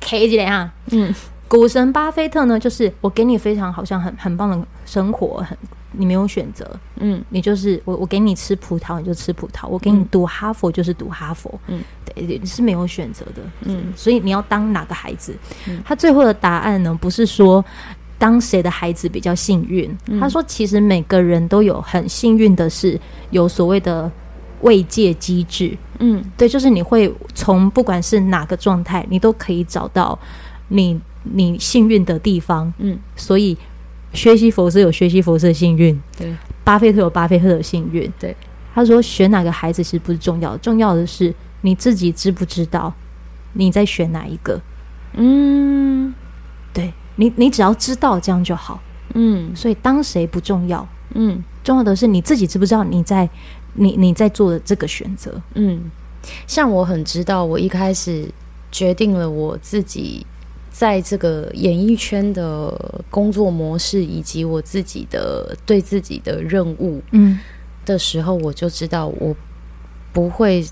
[0.01, 0.73] K 几点啊？
[0.91, 1.15] 嗯，
[1.47, 5.57] 股神巴菲特呢，就是我给你非常好像很很棒的生活，很
[5.93, 6.69] 你没有选择。
[6.97, 11.57] 嗯，你就是我我给你吃葡萄你就吃葡萄，我给你读哈佛就是读哈佛。
[11.67, 13.41] 嗯，对，你是没有选择的。
[13.61, 15.33] 嗯，所以你要当哪个孩子？
[15.69, 17.63] 嗯，他最后的答案呢，不是说。
[18.17, 19.89] 当谁的孩子比较幸运？
[20.07, 22.99] 嗯、他说：“其实每个人都有很幸运的是
[23.31, 24.11] 有所谓的
[24.61, 25.77] 慰藉机制。
[25.99, 30.17] 嗯，对，就是你会从不管是哪个状态，你都可以找到
[30.69, 32.73] 你你幸运的地方。
[32.79, 33.57] 嗯，所以
[34.13, 38.11] 学习佛斯有学习佛斯的幸运，对，巴菲特有巴菲特的幸运。
[38.19, 38.35] 对，
[38.73, 42.93] 他说选哪个孩子其实不是重要，重要的是你自己知不知道
[43.53, 44.59] 你在选哪一个。
[45.13, 46.24] 嗯，对。”
[47.17, 48.81] 你你只要知道这样就好，
[49.13, 53.29] 嗯，所以当谁不重要，嗯，重要的是你自己知不知道你在
[53.73, 55.89] 你你在做的这个选择，嗯，
[56.45, 58.29] 像我很知道，我一开始
[58.71, 60.25] 决定了我自己
[60.69, 67.39] 在这个演艺圈的工作模式，以及我自己的对自己的任务，嗯，
[67.85, 69.33] 的时候，我就知道我
[70.11, 70.65] 不会，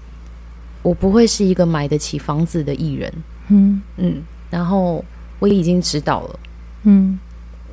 [0.82, 3.14] 我不会是一个买得起房子的艺人，
[3.48, 3.82] 嗯。
[3.96, 5.04] 嗯，然后。
[5.44, 6.40] 我已经知道了，
[6.84, 7.20] 嗯，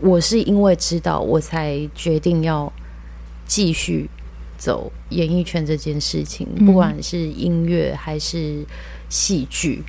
[0.00, 2.72] 我是因为知道我才决定要
[3.46, 4.10] 继续
[4.58, 8.66] 走演艺圈这件事情，嗯、不管是音乐还是
[9.08, 9.84] 戏剧，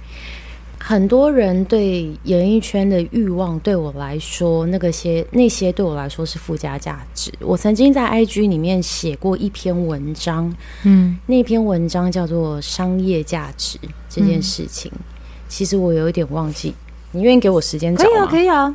[0.78, 7.34] 很多人对演艺圈的欲望，对我来说，那个些那些对我来说是附加价值。
[7.40, 15.02] 我曾经在 IG 里面写过一篇文章，嗯，那篇文章叫做《商业价值》这件事情，嗯、
[15.50, 16.76] 其实我有一点忘记。
[17.12, 18.10] 你愿意给我时间找吗？
[18.10, 18.74] 可以啊，可以啊，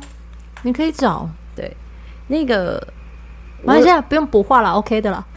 [0.63, 1.29] 你可以找。
[1.55, 1.75] 对，
[2.27, 2.85] 那个，
[3.63, 5.25] 我现在不用补画了，OK 的了。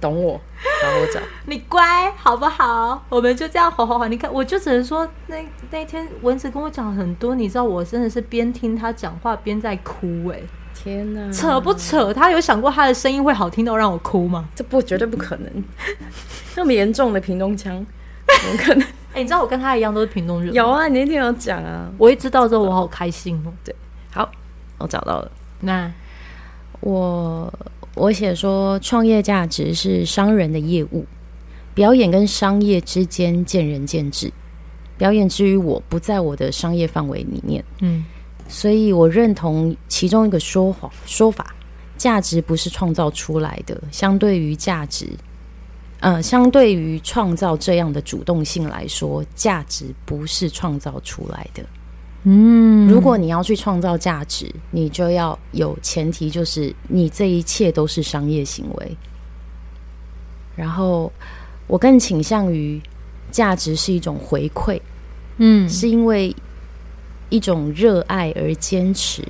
[0.00, 0.40] 懂我，
[0.82, 1.20] 然后我找。
[1.46, 3.04] 你乖好不好？
[3.08, 4.08] 我们就这样，好好好。
[4.08, 5.36] 你看，我就只能说，那
[5.70, 10.36] 那天蚊子跟我讲很多，你知道，我真的是边听他讲话边在哭，欸。
[10.36, 10.40] 哎，
[10.74, 12.14] 天哪，扯不扯？
[12.14, 14.48] 他有想过他的声音会好听到让我哭吗？
[14.54, 15.64] 这不绝对不可能。
[16.56, 17.84] 那么严重的屏东腔，
[18.26, 18.86] 怎么可能？
[19.12, 20.54] 哎、欸，你知道我跟他一样都是屏东人？
[20.54, 21.90] 有啊，你那天有讲啊。
[21.98, 23.52] 我一知道之后，我好开心哦。
[23.64, 23.74] 对，
[24.12, 24.30] 好，
[24.78, 25.30] 我找到了。
[25.60, 25.92] 那
[26.80, 27.52] 我
[27.94, 31.04] 我写说，创业价值是商人的业务，
[31.74, 34.32] 表演跟商业之间见仁见智。
[34.96, 38.04] 表演之于我不在我的商业范围里面，嗯，
[38.48, 41.54] 所以我认同其中一个说法说法：
[41.96, 45.08] 价值不是创造出来的，相对于价值。
[46.00, 51.62] 呃，相对于创造这样的主动性来说，价值不是创造出来的。
[52.24, 58.96] 嗯，如果你要去创造价值，你就要有前提，就是你这一切都是商业行为。
[60.56, 61.10] 然后，
[61.66, 62.80] 我更倾向于
[63.30, 64.78] 价值是一种回馈，
[65.38, 66.34] 嗯，是因为
[67.30, 69.22] 一种热爱而坚持，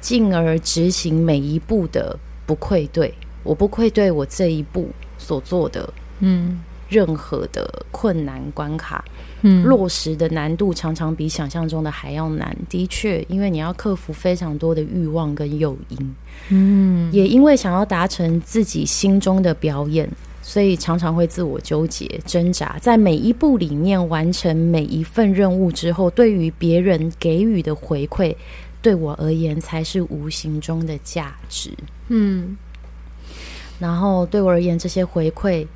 [0.00, 3.14] 进而执行每一步的不愧对。
[3.42, 4.90] 我不愧对我这一步
[5.30, 6.58] 所做的，嗯，
[6.88, 9.04] 任何的困难关卡，
[9.42, 12.56] 嗯，落实的难度常常比想象中的还要难。
[12.68, 16.14] 的确，因为你要克服非常多的欲望跟诱因，
[16.48, 20.10] 嗯，也因为想要达成自己心中的表演，
[20.42, 22.76] 所以常常会自我纠结、挣扎。
[22.80, 28.34] 在每一步里面完成每一份任务之后，对于别人给予的回馈，
[28.82, 31.70] 对我而言才是无形中的价值。
[32.08, 32.56] 嗯。
[33.80, 35.66] 然后对我而言，这些回馈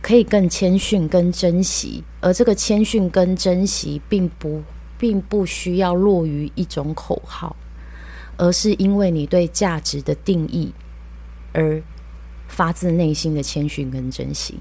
[0.00, 4.62] 可以更谦逊、更珍惜，而这个谦逊跟珍惜，并不
[4.96, 7.54] 并不需要落于一种口号，
[8.36, 10.72] 而是因为你对价值的定义
[11.52, 11.82] 而
[12.46, 14.54] 发自内心的谦逊跟珍惜。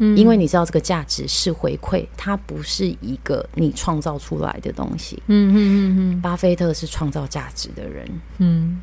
[0.00, 5.20] 嗯，因为你知道这个价值是回馈，它不是一个你创造出来的东西。
[5.26, 8.08] 嗯嗯嗯嗯，巴菲特是创造价值的人。
[8.38, 8.80] 嗯，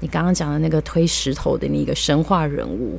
[0.00, 2.98] 你刚刚讲的那个推石头的那个神话人物，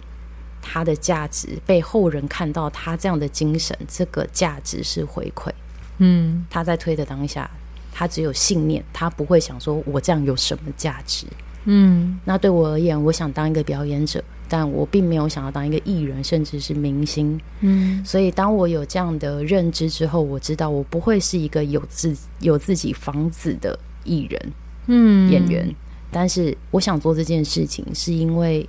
[0.62, 5.50] 他的价值被后人看到，他这样的精神，这个价值是回馈。
[5.98, 7.50] 嗯，他在推的当下，
[7.92, 11.26] 他只有信念，他不会想说我这样有什么价值。
[11.66, 14.24] 嗯，那对我而言，我想当一个表演者。
[14.52, 17.40] 但我并没有想要当一个艺人，甚至是明星。
[17.60, 24.54] 嗯，所以当我有这样的认知之后，我知道我不会是一个有自有自己房子的艺人，
[24.88, 25.76] 嗯，演员。
[26.12, 28.68] 但是我想做这件事情，是因为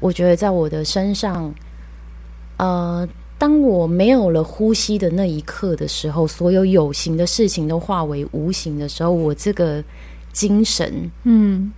[0.00, 1.52] 我觉得在我的身上，
[2.58, 9.82] 呃，当我没有了呼吸的那一刻的时候，所有有形的事情都化为无形的时候，我这个
[10.32, 11.72] 精神，嗯，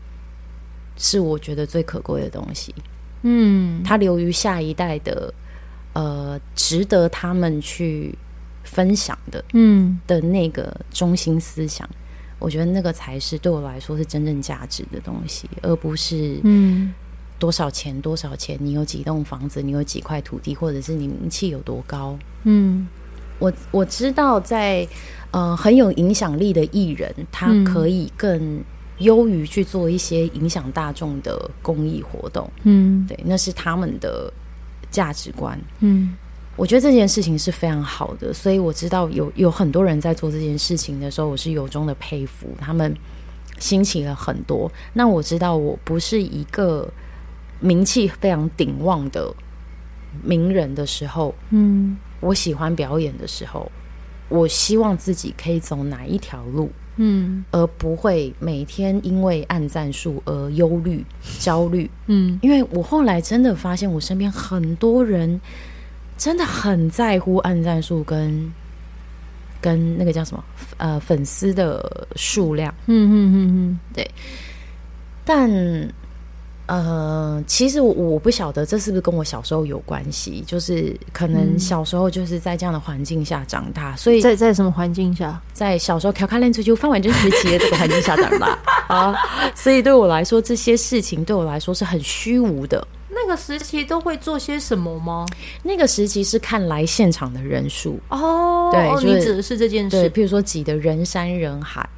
[0.97, 2.75] 是我觉得最可贵的东西。
[3.23, 5.33] 嗯，它留于下一代的，
[5.95, 8.17] 呃，值得他们去
[8.63, 9.99] 分享的，嗯。
[10.07, 11.89] 的那个中心思想，
[12.39, 16.93] 我觉得那个才是对我来说是真正价值的东西，而不是嗯。
[17.39, 22.19] 多少钱多少钱，你有几栋房子，你有几块土地，或者是你名气有多高。
[22.45, 22.89] 嗯，
[23.39, 24.89] 我我知道在
[25.33, 28.63] 呃很有影响力的艺人，他可以更。
[29.01, 34.33] 优于去做一些影响大众的公益活动，嗯，对，那是他们的
[34.91, 36.17] 价值观，嗯，
[36.57, 42.95] 我觉得这件事情是非常好的，所以我知道有有很多人在做这件事情的时候，我是由衷的佩服他们，
[43.59, 44.71] 兴起了很多。
[44.95, 46.91] 那我知道我不是一个
[47.61, 49.33] 名气非常鼎旺的
[50.23, 53.71] 名人的时候，嗯，我喜欢表演的时候，
[54.29, 56.71] 我希望自己可以走哪一条路。
[56.99, 61.05] 嗯，而不会每天因为按赞数而忧虑、
[61.39, 61.91] 焦虑。
[62.07, 65.39] 嗯，因为我后来真的发现，我身边很多人
[66.17, 68.53] 真的很在乎按赞数跟
[69.61, 70.45] 跟那个叫什么
[70.77, 72.75] 呃粉丝的数量。
[72.87, 74.11] 嗯嗯嗯嗯，对，
[75.25, 75.51] 但。
[76.69, 85.41] 呃，其实我我不晓得这是不是跟我小时候有关系，就是可能小时候就是在这样的环境下长大，嗯、所以在在什么环境下？
[85.53, 88.59] 在小时候调侃练足球、放完真时期的这个环境下长大
[88.89, 89.15] 啊，
[89.55, 92.85] 所以对我来说，这些事情对我来说是很虚无的。
[93.27, 95.27] 那个时期都会做些什么吗？
[95.65, 101.89] 那个时期是看来现场的人数哦，对，哦，你指的是这件事，对，譬如说挤的人山人海。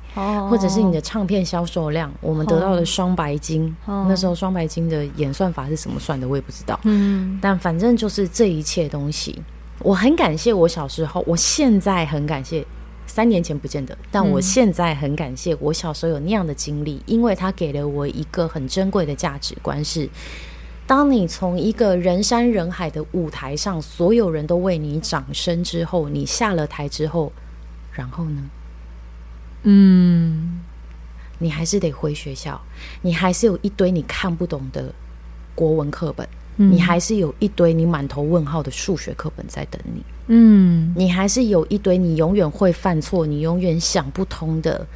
[0.50, 6.80] 或者是你的唱片销售量，我们得到的双白金，那时候双白金的演算法是怎么算的，我也不知道。
[6.82, 9.40] 嗯，但反正就是这一切东西，
[9.78, 12.66] 我很感谢我小时候，我现在很感谢，
[13.06, 20.08] 三年前不见得，但我现在很感谢我小时候有那样的经历，因为它给了我一个很珍贵的价值观：是
[20.88, 27.30] 当你从一个人山人海的舞台上，所有人都为你掌声之后，你下了台之后，
[27.92, 28.42] 然后呢？
[29.64, 30.60] 嗯，
[31.38, 32.58] 你还是得回学校，
[33.02, 34.90] 你还是有一堆你看不懂的
[35.54, 36.26] 国文课本，
[36.56, 44.86] 嗯，你还是有一堆你满头问号的数学课本在等你，嗯，你还是有一堆你永远会犯错、你永远想不通的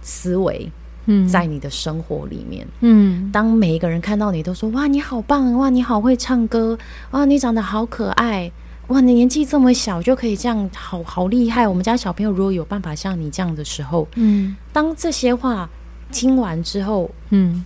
[0.00, 0.70] 思维，
[1.06, 6.78] 嗯，在你的生活里面，嗯，当每一个人看到你都说哇你好棒，哇你好会唱歌，
[7.10, 8.50] 哇你长得好可爱。
[8.88, 11.66] 哇，你年纪这么小就可以这样，好好厉害！
[11.66, 15.66] 我们家小朋友如果有办法像你这样的时候，嗯，当这些话
[16.12, 17.64] 听完之后，嗯，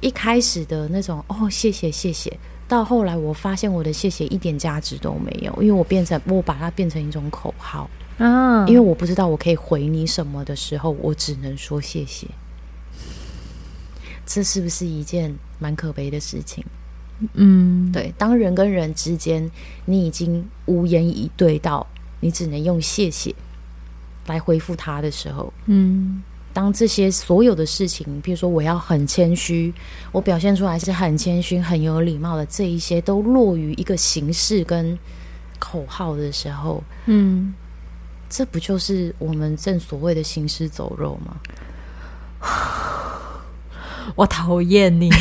[0.00, 2.36] 一开始的那种哦，谢谢谢谢，
[2.66, 7.88] 到后来我发现我的谢谢一点价值都没有，因为我变成我把它变成一种口号。
[8.18, 12.26] 啊，因为我不知道我可以回你什么的时候，我只能说谢谢。
[14.26, 16.64] 这是不是一件蛮可悲的事情？
[17.34, 19.48] 嗯，对，当人跟人之间，
[19.84, 21.86] 你已经无言以对到，
[22.20, 23.32] 你只能用谢谢
[24.26, 26.22] 来回复他的时候，嗯，
[26.52, 29.72] 当这些所有的事情，比如说我要很谦虚，
[30.10, 34.98] 我表现出来是很谦虚、很有礼貌的，这一些都落于一个形式跟
[35.60, 37.54] 口号的时候，嗯，
[38.28, 41.36] 这不就是我们正所谓的行尸走肉吗？
[44.14, 45.10] 我讨厌你。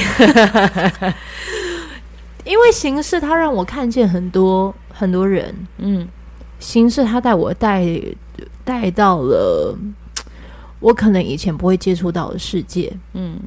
[2.46, 5.56] 因为形式，它让我看见很多很多人。
[5.78, 6.06] 嗯，
[6.60, 7.88] 形式，它带我带
[8.66, 9.78] 带到了
[10.82, 12.92] 我可能以前不会接触到的世界。
[13.14, 13.40] 嗯，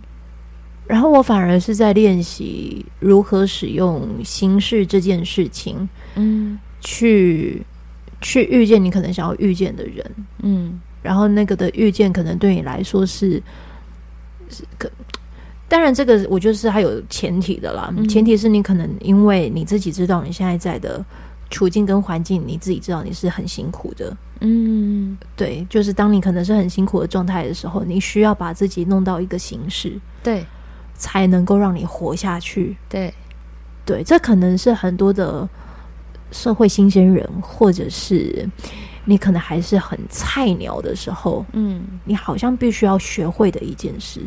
[0.86, 5.86] 然后我反而是在练习如何使用形式这件事情。
[6.14, 7.62] 嗯，去
[8.22, 10.10] 去遇见你可能想要遇见的人。
[10.42, 13.42] 嗯，然后那个的遇见，可能对你来说是
[14.48, 14.90] 是可。
[15.68, 21.04] 当然，这个我觉得是还有前提的啦，嗯、前提是你可能因为你自己知道你现在在的
[21.50, 24.16] 处境跟环境，你自己知道你是很辛苦的。
[24.40, 30.44] 嗯，对，就是当你可能是很辛苦的状态的时候，你需要把自己弄到一个形式，对，
[30.94, 32.76] 才能够让你活下去。
[32.88, 33.12] 对，
[33.84, 35.48] 对，这可能是很多的
[36.32, 38.48] 社会新鲜人，或者是
[39.04, 44.20] 你可能还是很菜鸟的时候，嗯，你好像必须要学会的一件事，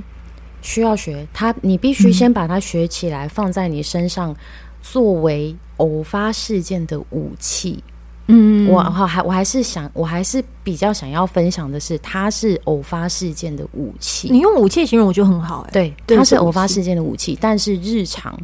[0.61, 4.35] 需要学它，你必须先把它学起来，放在你身上，
[4.81, 7.83] 作为偶发事件的武器。
[8.31, 14.27] 嗯，我好还我还是想，我还是比较想要分享的是，它是偶发事件的武器。
[14.29, 15.71] 你用武器形容，我觉得很好欸。
[16.05, 18.39] 对，它是偶发事件的武器，但是日常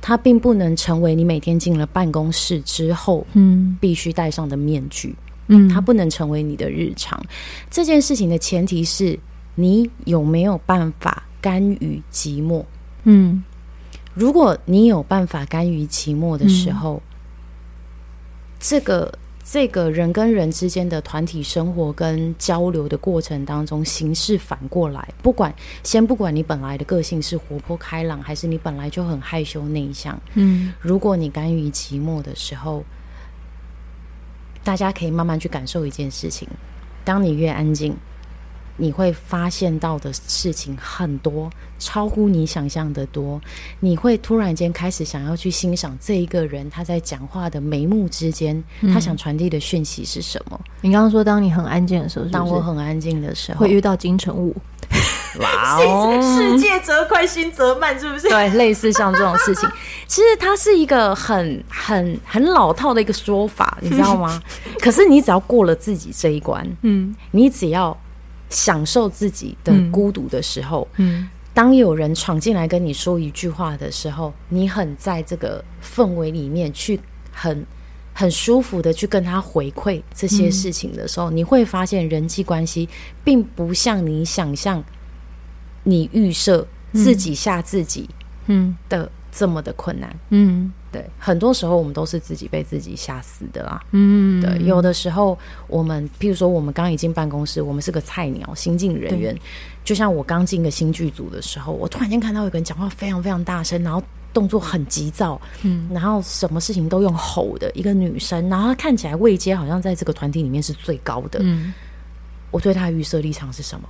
[0.00, 5.14] 它并不能成为你每天进了办公室之后，嗯，必须戴上的面具。
[5.48, 7.22] 嗯，它不能成为你的日常。
[7.70, 9.18] 这件事情的前提是
[9.54, 12.64] 你有没有办法甘于寂寞。
[13.04, 13.44] 嗯，
[14.14, 17.02] 如果你有办法甘于寂寞的时候，
[18.58, 19.18] 这个。
[19.48, 32.82] 这个人跟人之间的团体生活跟交流的过程当中，形式反过来，不管先不管你本来的个性是活泼开朗，还是你本来就很害羞内向，嗯，如果你甘于寂寞的时候，
[34.64, 36.48] 大家可以慢慢去感受一件事情：
[37.04, 37.96] 当你越安静。
[38.76, 43.40] 你会发现到的事情很多，超乎你想象的多。
[43.80, 50.60] 你会突然间开始想要去欣赏这一个人他在讲话的眉目之间，嗯、他想传递的讯息是什么？
[50.80, 52.32] 你刚刚说，当你很安静的时候是是？
[52.32, 54.54] 当我很安静的时候，会遇到金城武。
[55.38, 56.38] 哇哦！
[56.38, 58.26] 世界则快，心则慢，是不是？
[58.28, 59.68] 对，类似像这种事情，
[60.08, 64.42] 其实它是一个很、很、很老套的一个说法，你知道吗？
[64.80, 67.96] 可是你只要过了自己这一关，嗯，你只要。
[68.50, 76.98] 享受自己的孤独的时候，嗯，嗯，当有人闯进来跟你说一句话的时候，你很在这个氛围里面去
[77.32, 77.64] 很
[78.12, 82.88] 很舒服的去跟他回馈这些事情的时候，嗯，你会发现人际关系
[83.24, 84.82] 并不像你想象，
[85.84, 88.08] 你预设自己吓自己，
[88.46, 88.76] 嗯。
[88.88, 90.72] 的这么的困难，嗯。
[90.96, 93.84] 对，很多时候我们都是自己被自己吓死的啦。
[93.92, 99.36] 嗯，对，有的时候我们，譬如说，我们刚一进办公室，我们是个菜鸟、新进人员，
[99.84, 111.40] 就像我刚进个新剧组的时候，我突然间看到有个人讲话非常非常大声，然后动作很急躁，嗯，然后什么事情都用吼的一个女生，然后她看起来位阶好像在这个团体里面是最高的。
[111.42, 111.74] 嗯，
[112.50, 113.88] 我对她的预设立场是什么？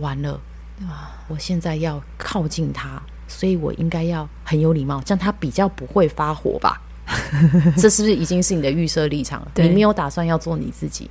[0.00, 0.40] 完了
[0.80, 1.24] 啊！
[1.28, 3.00] 我现在要靠近她。
[3.26, 6.80] 所以我应该要很有礼貌，这样他比较不会发火吧？
[7.76, 9.48] 这是不是已经是你的预设立场了？
[9.56, 11.10] 你没有打算要做你自己，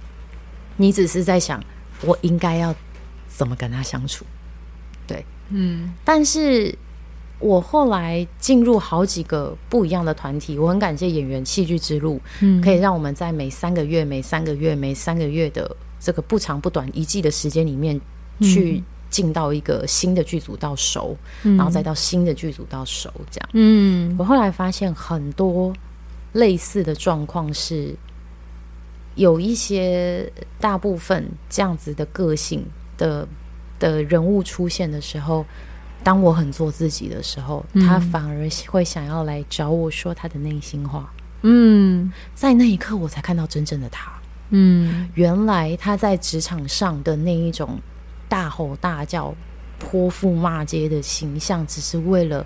[0.78, 1.64] 你只是在想
[2.01, 2.74] 我应该要
[3.28, 4.26] 怎么跟他相处。
[5.05, 5.93] 对，嗯。
[6.03, 6.76] 但是
[7.39, 17.99] 我后来进入好几个不一样的团体，我很感谢演员戏剧之路，嗯，可以让我们在每三个月、每三个月、每三个月的这个不长不短一季的时间里面
[18.41, 18.84] 去。
[19.14, 23.49] 进到一个新的剧组到熟，嗯，然后再到新的剧组到熟，这样。
[23.53, 25.72] 嗯，我后来发现很多
[26.32, 27.95] 类似的状况是，
[29.14, 30.28] 有一些
[30.59, 32.66] 大部分这样子的个性
[32.97, 33.28] 的
[33.78, 35.45] 的人物出现的时候，
[36.03, 41.14] 当我很做自己的时候，嗯，他反而会想要来找我说他的内心话。
[41.43, 44.11] 嗯，在那一刻我才看到真正的他。
[44.49, 47.80] 嗯，原来他在职场上的那一种。
[48.34, 49.31] 大吼大叫、
[49.77, 52.43] 泼妇骂街的形象，只是为了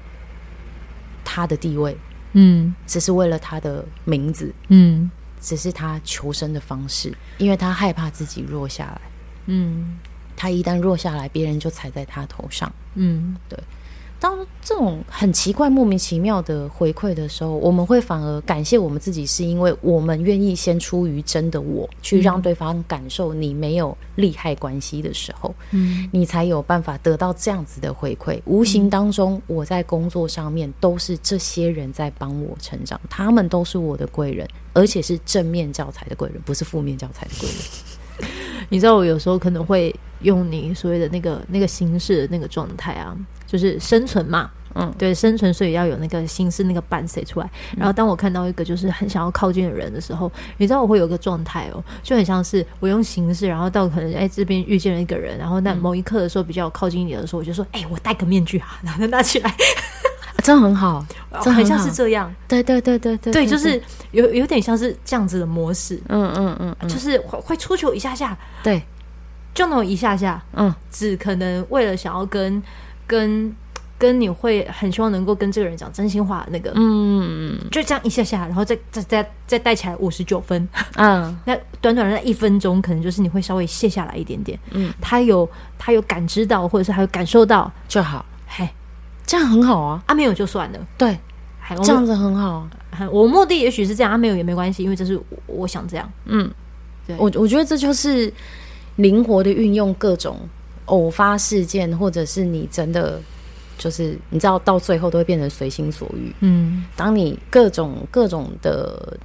[1.23, 1.95] 他的地位，
[2.33, 5.09] 嗯，只是为了他的名字，嗯，
[5.39, 9.01] 只是他求生的方式，因为他害怕自己弱下来，
[9.45, 9.97] 嗯，
[10.35, 13.57] 他一旦弱下来，别人就踩在他头上，嗯，对。
[14.20, 28.41] 当这种很奇怪、莫名其妙的回馈的时候，我们会反而感谢我们自己，是因为我们愿意先出于真的我，去让对方感受你没有利害关系的时候，嗯，你才有办法得到这样子的回馈。
[28.45, 37.57] 无形当中，我在工作上面都是这些人在帮我成长，他们都是我的贵人，而且是正面教材的贵人，不是负面教材的贵人。
[38.70, 43.15] 你知道，我有时候可能会用你所谓的那个那个形式的那个状态啊。
[43.47, 47.49] 就是生存嘛，嗯，对，生存，所以要有那个心思，那个伴谁出来。
[47.78, 59.55] 然后当我看到一个就是很想要靠近的人的时候，你知道我会有个状态哦，就很像是我用形式，然后到可能哎这边遇见了一个人，然后那某一刻的时候比较靠近你的时候，我就说哎，我戴个面具啊，然后拿起来，
[60.43, 61.05] 真很好，
[61.41, 63.81] 真很像是这样，对对对对对，对，就是
[64.11, 68.81] 有有点像是这样子的模式，嗯嗯嗯，就是会会出糗一下下，对，
[69.53, 72.61] 就那么一下下，嗯，只可能为了想要跟。
[73.09, 73.55] 跟
[73.97, 80.67] 跟你会很希望能够跟这个人讲真心话，那个，嗯，就这样一下下，然后再再再再带起来五十九分，
[80.97, 87.71] 嗯， 那短短的那一分钟，可能就是你会稍微卸下来一点点，嗯，他有他有感知到，或者是他有感受到。
[87.88, 88.67] 就好，嘿，
[89.28, 91.15] 这样很好啊，啊没有就算了，对，
[91.84, 92.67] 这样子很好，
[93.11, 96.49] 我目的也许是这样，啊没有也没关系，因为这是我想这样，嗯，
[97.05, 98.34] 对，我我觉得这就是
[98.95, 100.39] 灵活的运用各种
[100.86, 103.21] 偶发事件，或者是你真的。
[103.80, 106.34] 就是你知道，到最后都会变成随心所欲。
[106.39, 109.15] 嗯，当你各种各种的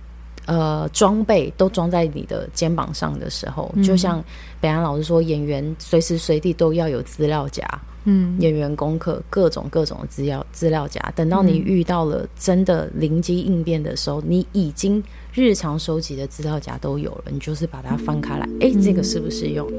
[0.47, 4.23] 呃装备都装在你的肩膀上的时候，嗯、就像
[4.61, 7.67] 北安老师说，演员随时随地都要有资料夹。
[8.05, 15.01] 嗯，演员功课各种各种的资料资料夹，等到你遇到了真的灵机应变的时候，你已经
[15.33, 19.71] 日常收集的资料夹都有了，你就是把它翻开来，哎、欸，这个适不适用？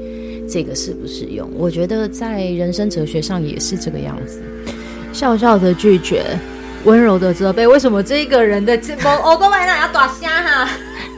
[0.48, 1.50] 这个适不适用？
[1.54, 4.42] 我觉得在人生哲学上也是这个样子。
[5.12, 6.24] 笑笑的拒绝，
[6.86, 7.66] 温柔的责备。
[7.66, 10.68] 为什么这个人的这我都买那要打虾哈？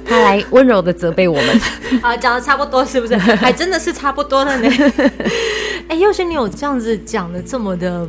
[0.08, 1.60] 他来温柔的责备我们。
[2.00, 3.16] 好， 讲的差不多是不是？
[3.36, 4.68] 还真的是差不多了呢。
[5.88, 8.08] 哎、欸，又是你有这样子讲的这么的，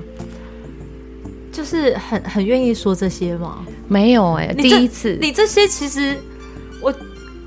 [1.52, 3.66] 就是很很愿意说这些吗？
[3.88, 5.18] 没有哎、欸，第一次。
[5.20, 6.18] 你这些其实
[6.82, 6.94] 我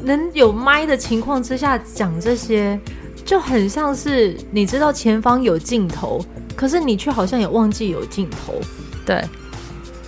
[0.01, 2.78] 能有麦的情况之下讲这些，
[3.24, 6.24] 就很像是你知道前方有镜头。
[6.57, 8.53] 可是你却好像也忘记有镜头，
[9.07, 9.24] 对，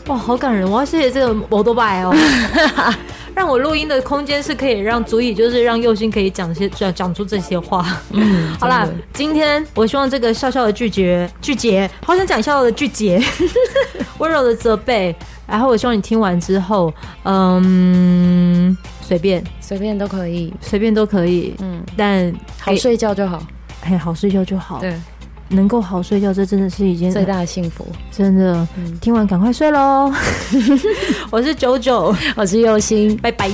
[0.06, 0.70] 哇，好感人！
[0.70, 2.14] 我要谢谢这个摩托拜哦，
[3.34, 7.84] 让我录音的空间是可以让足以就是让佑星可以讲些讲讲出这些话。
[8.10, 13.20] 嗯，好啦，今天我希望这个笑笑的拒绝拒绝，好想讲笑笑的拒绝，
[14.18, 15.14] 温柔的责备，
[15.46, 16.92] 然后我希望你听完之后，
[17.24, 19.42] 嗯，随便。
[19.60, 23.42] 随便都可以，随便都可以，嗯，但好睡觉就好，
[23.82, 24.94] 哎，好睡觉就好，对。
[25.52, 27.86] 能够好睡觉，这真的是一件最大的幸福。
[28.10, 30.12] 真的，嗯、听完赶快睡喽！
[31.30, 33.50] 我是九九， 我是佑星，拜拜。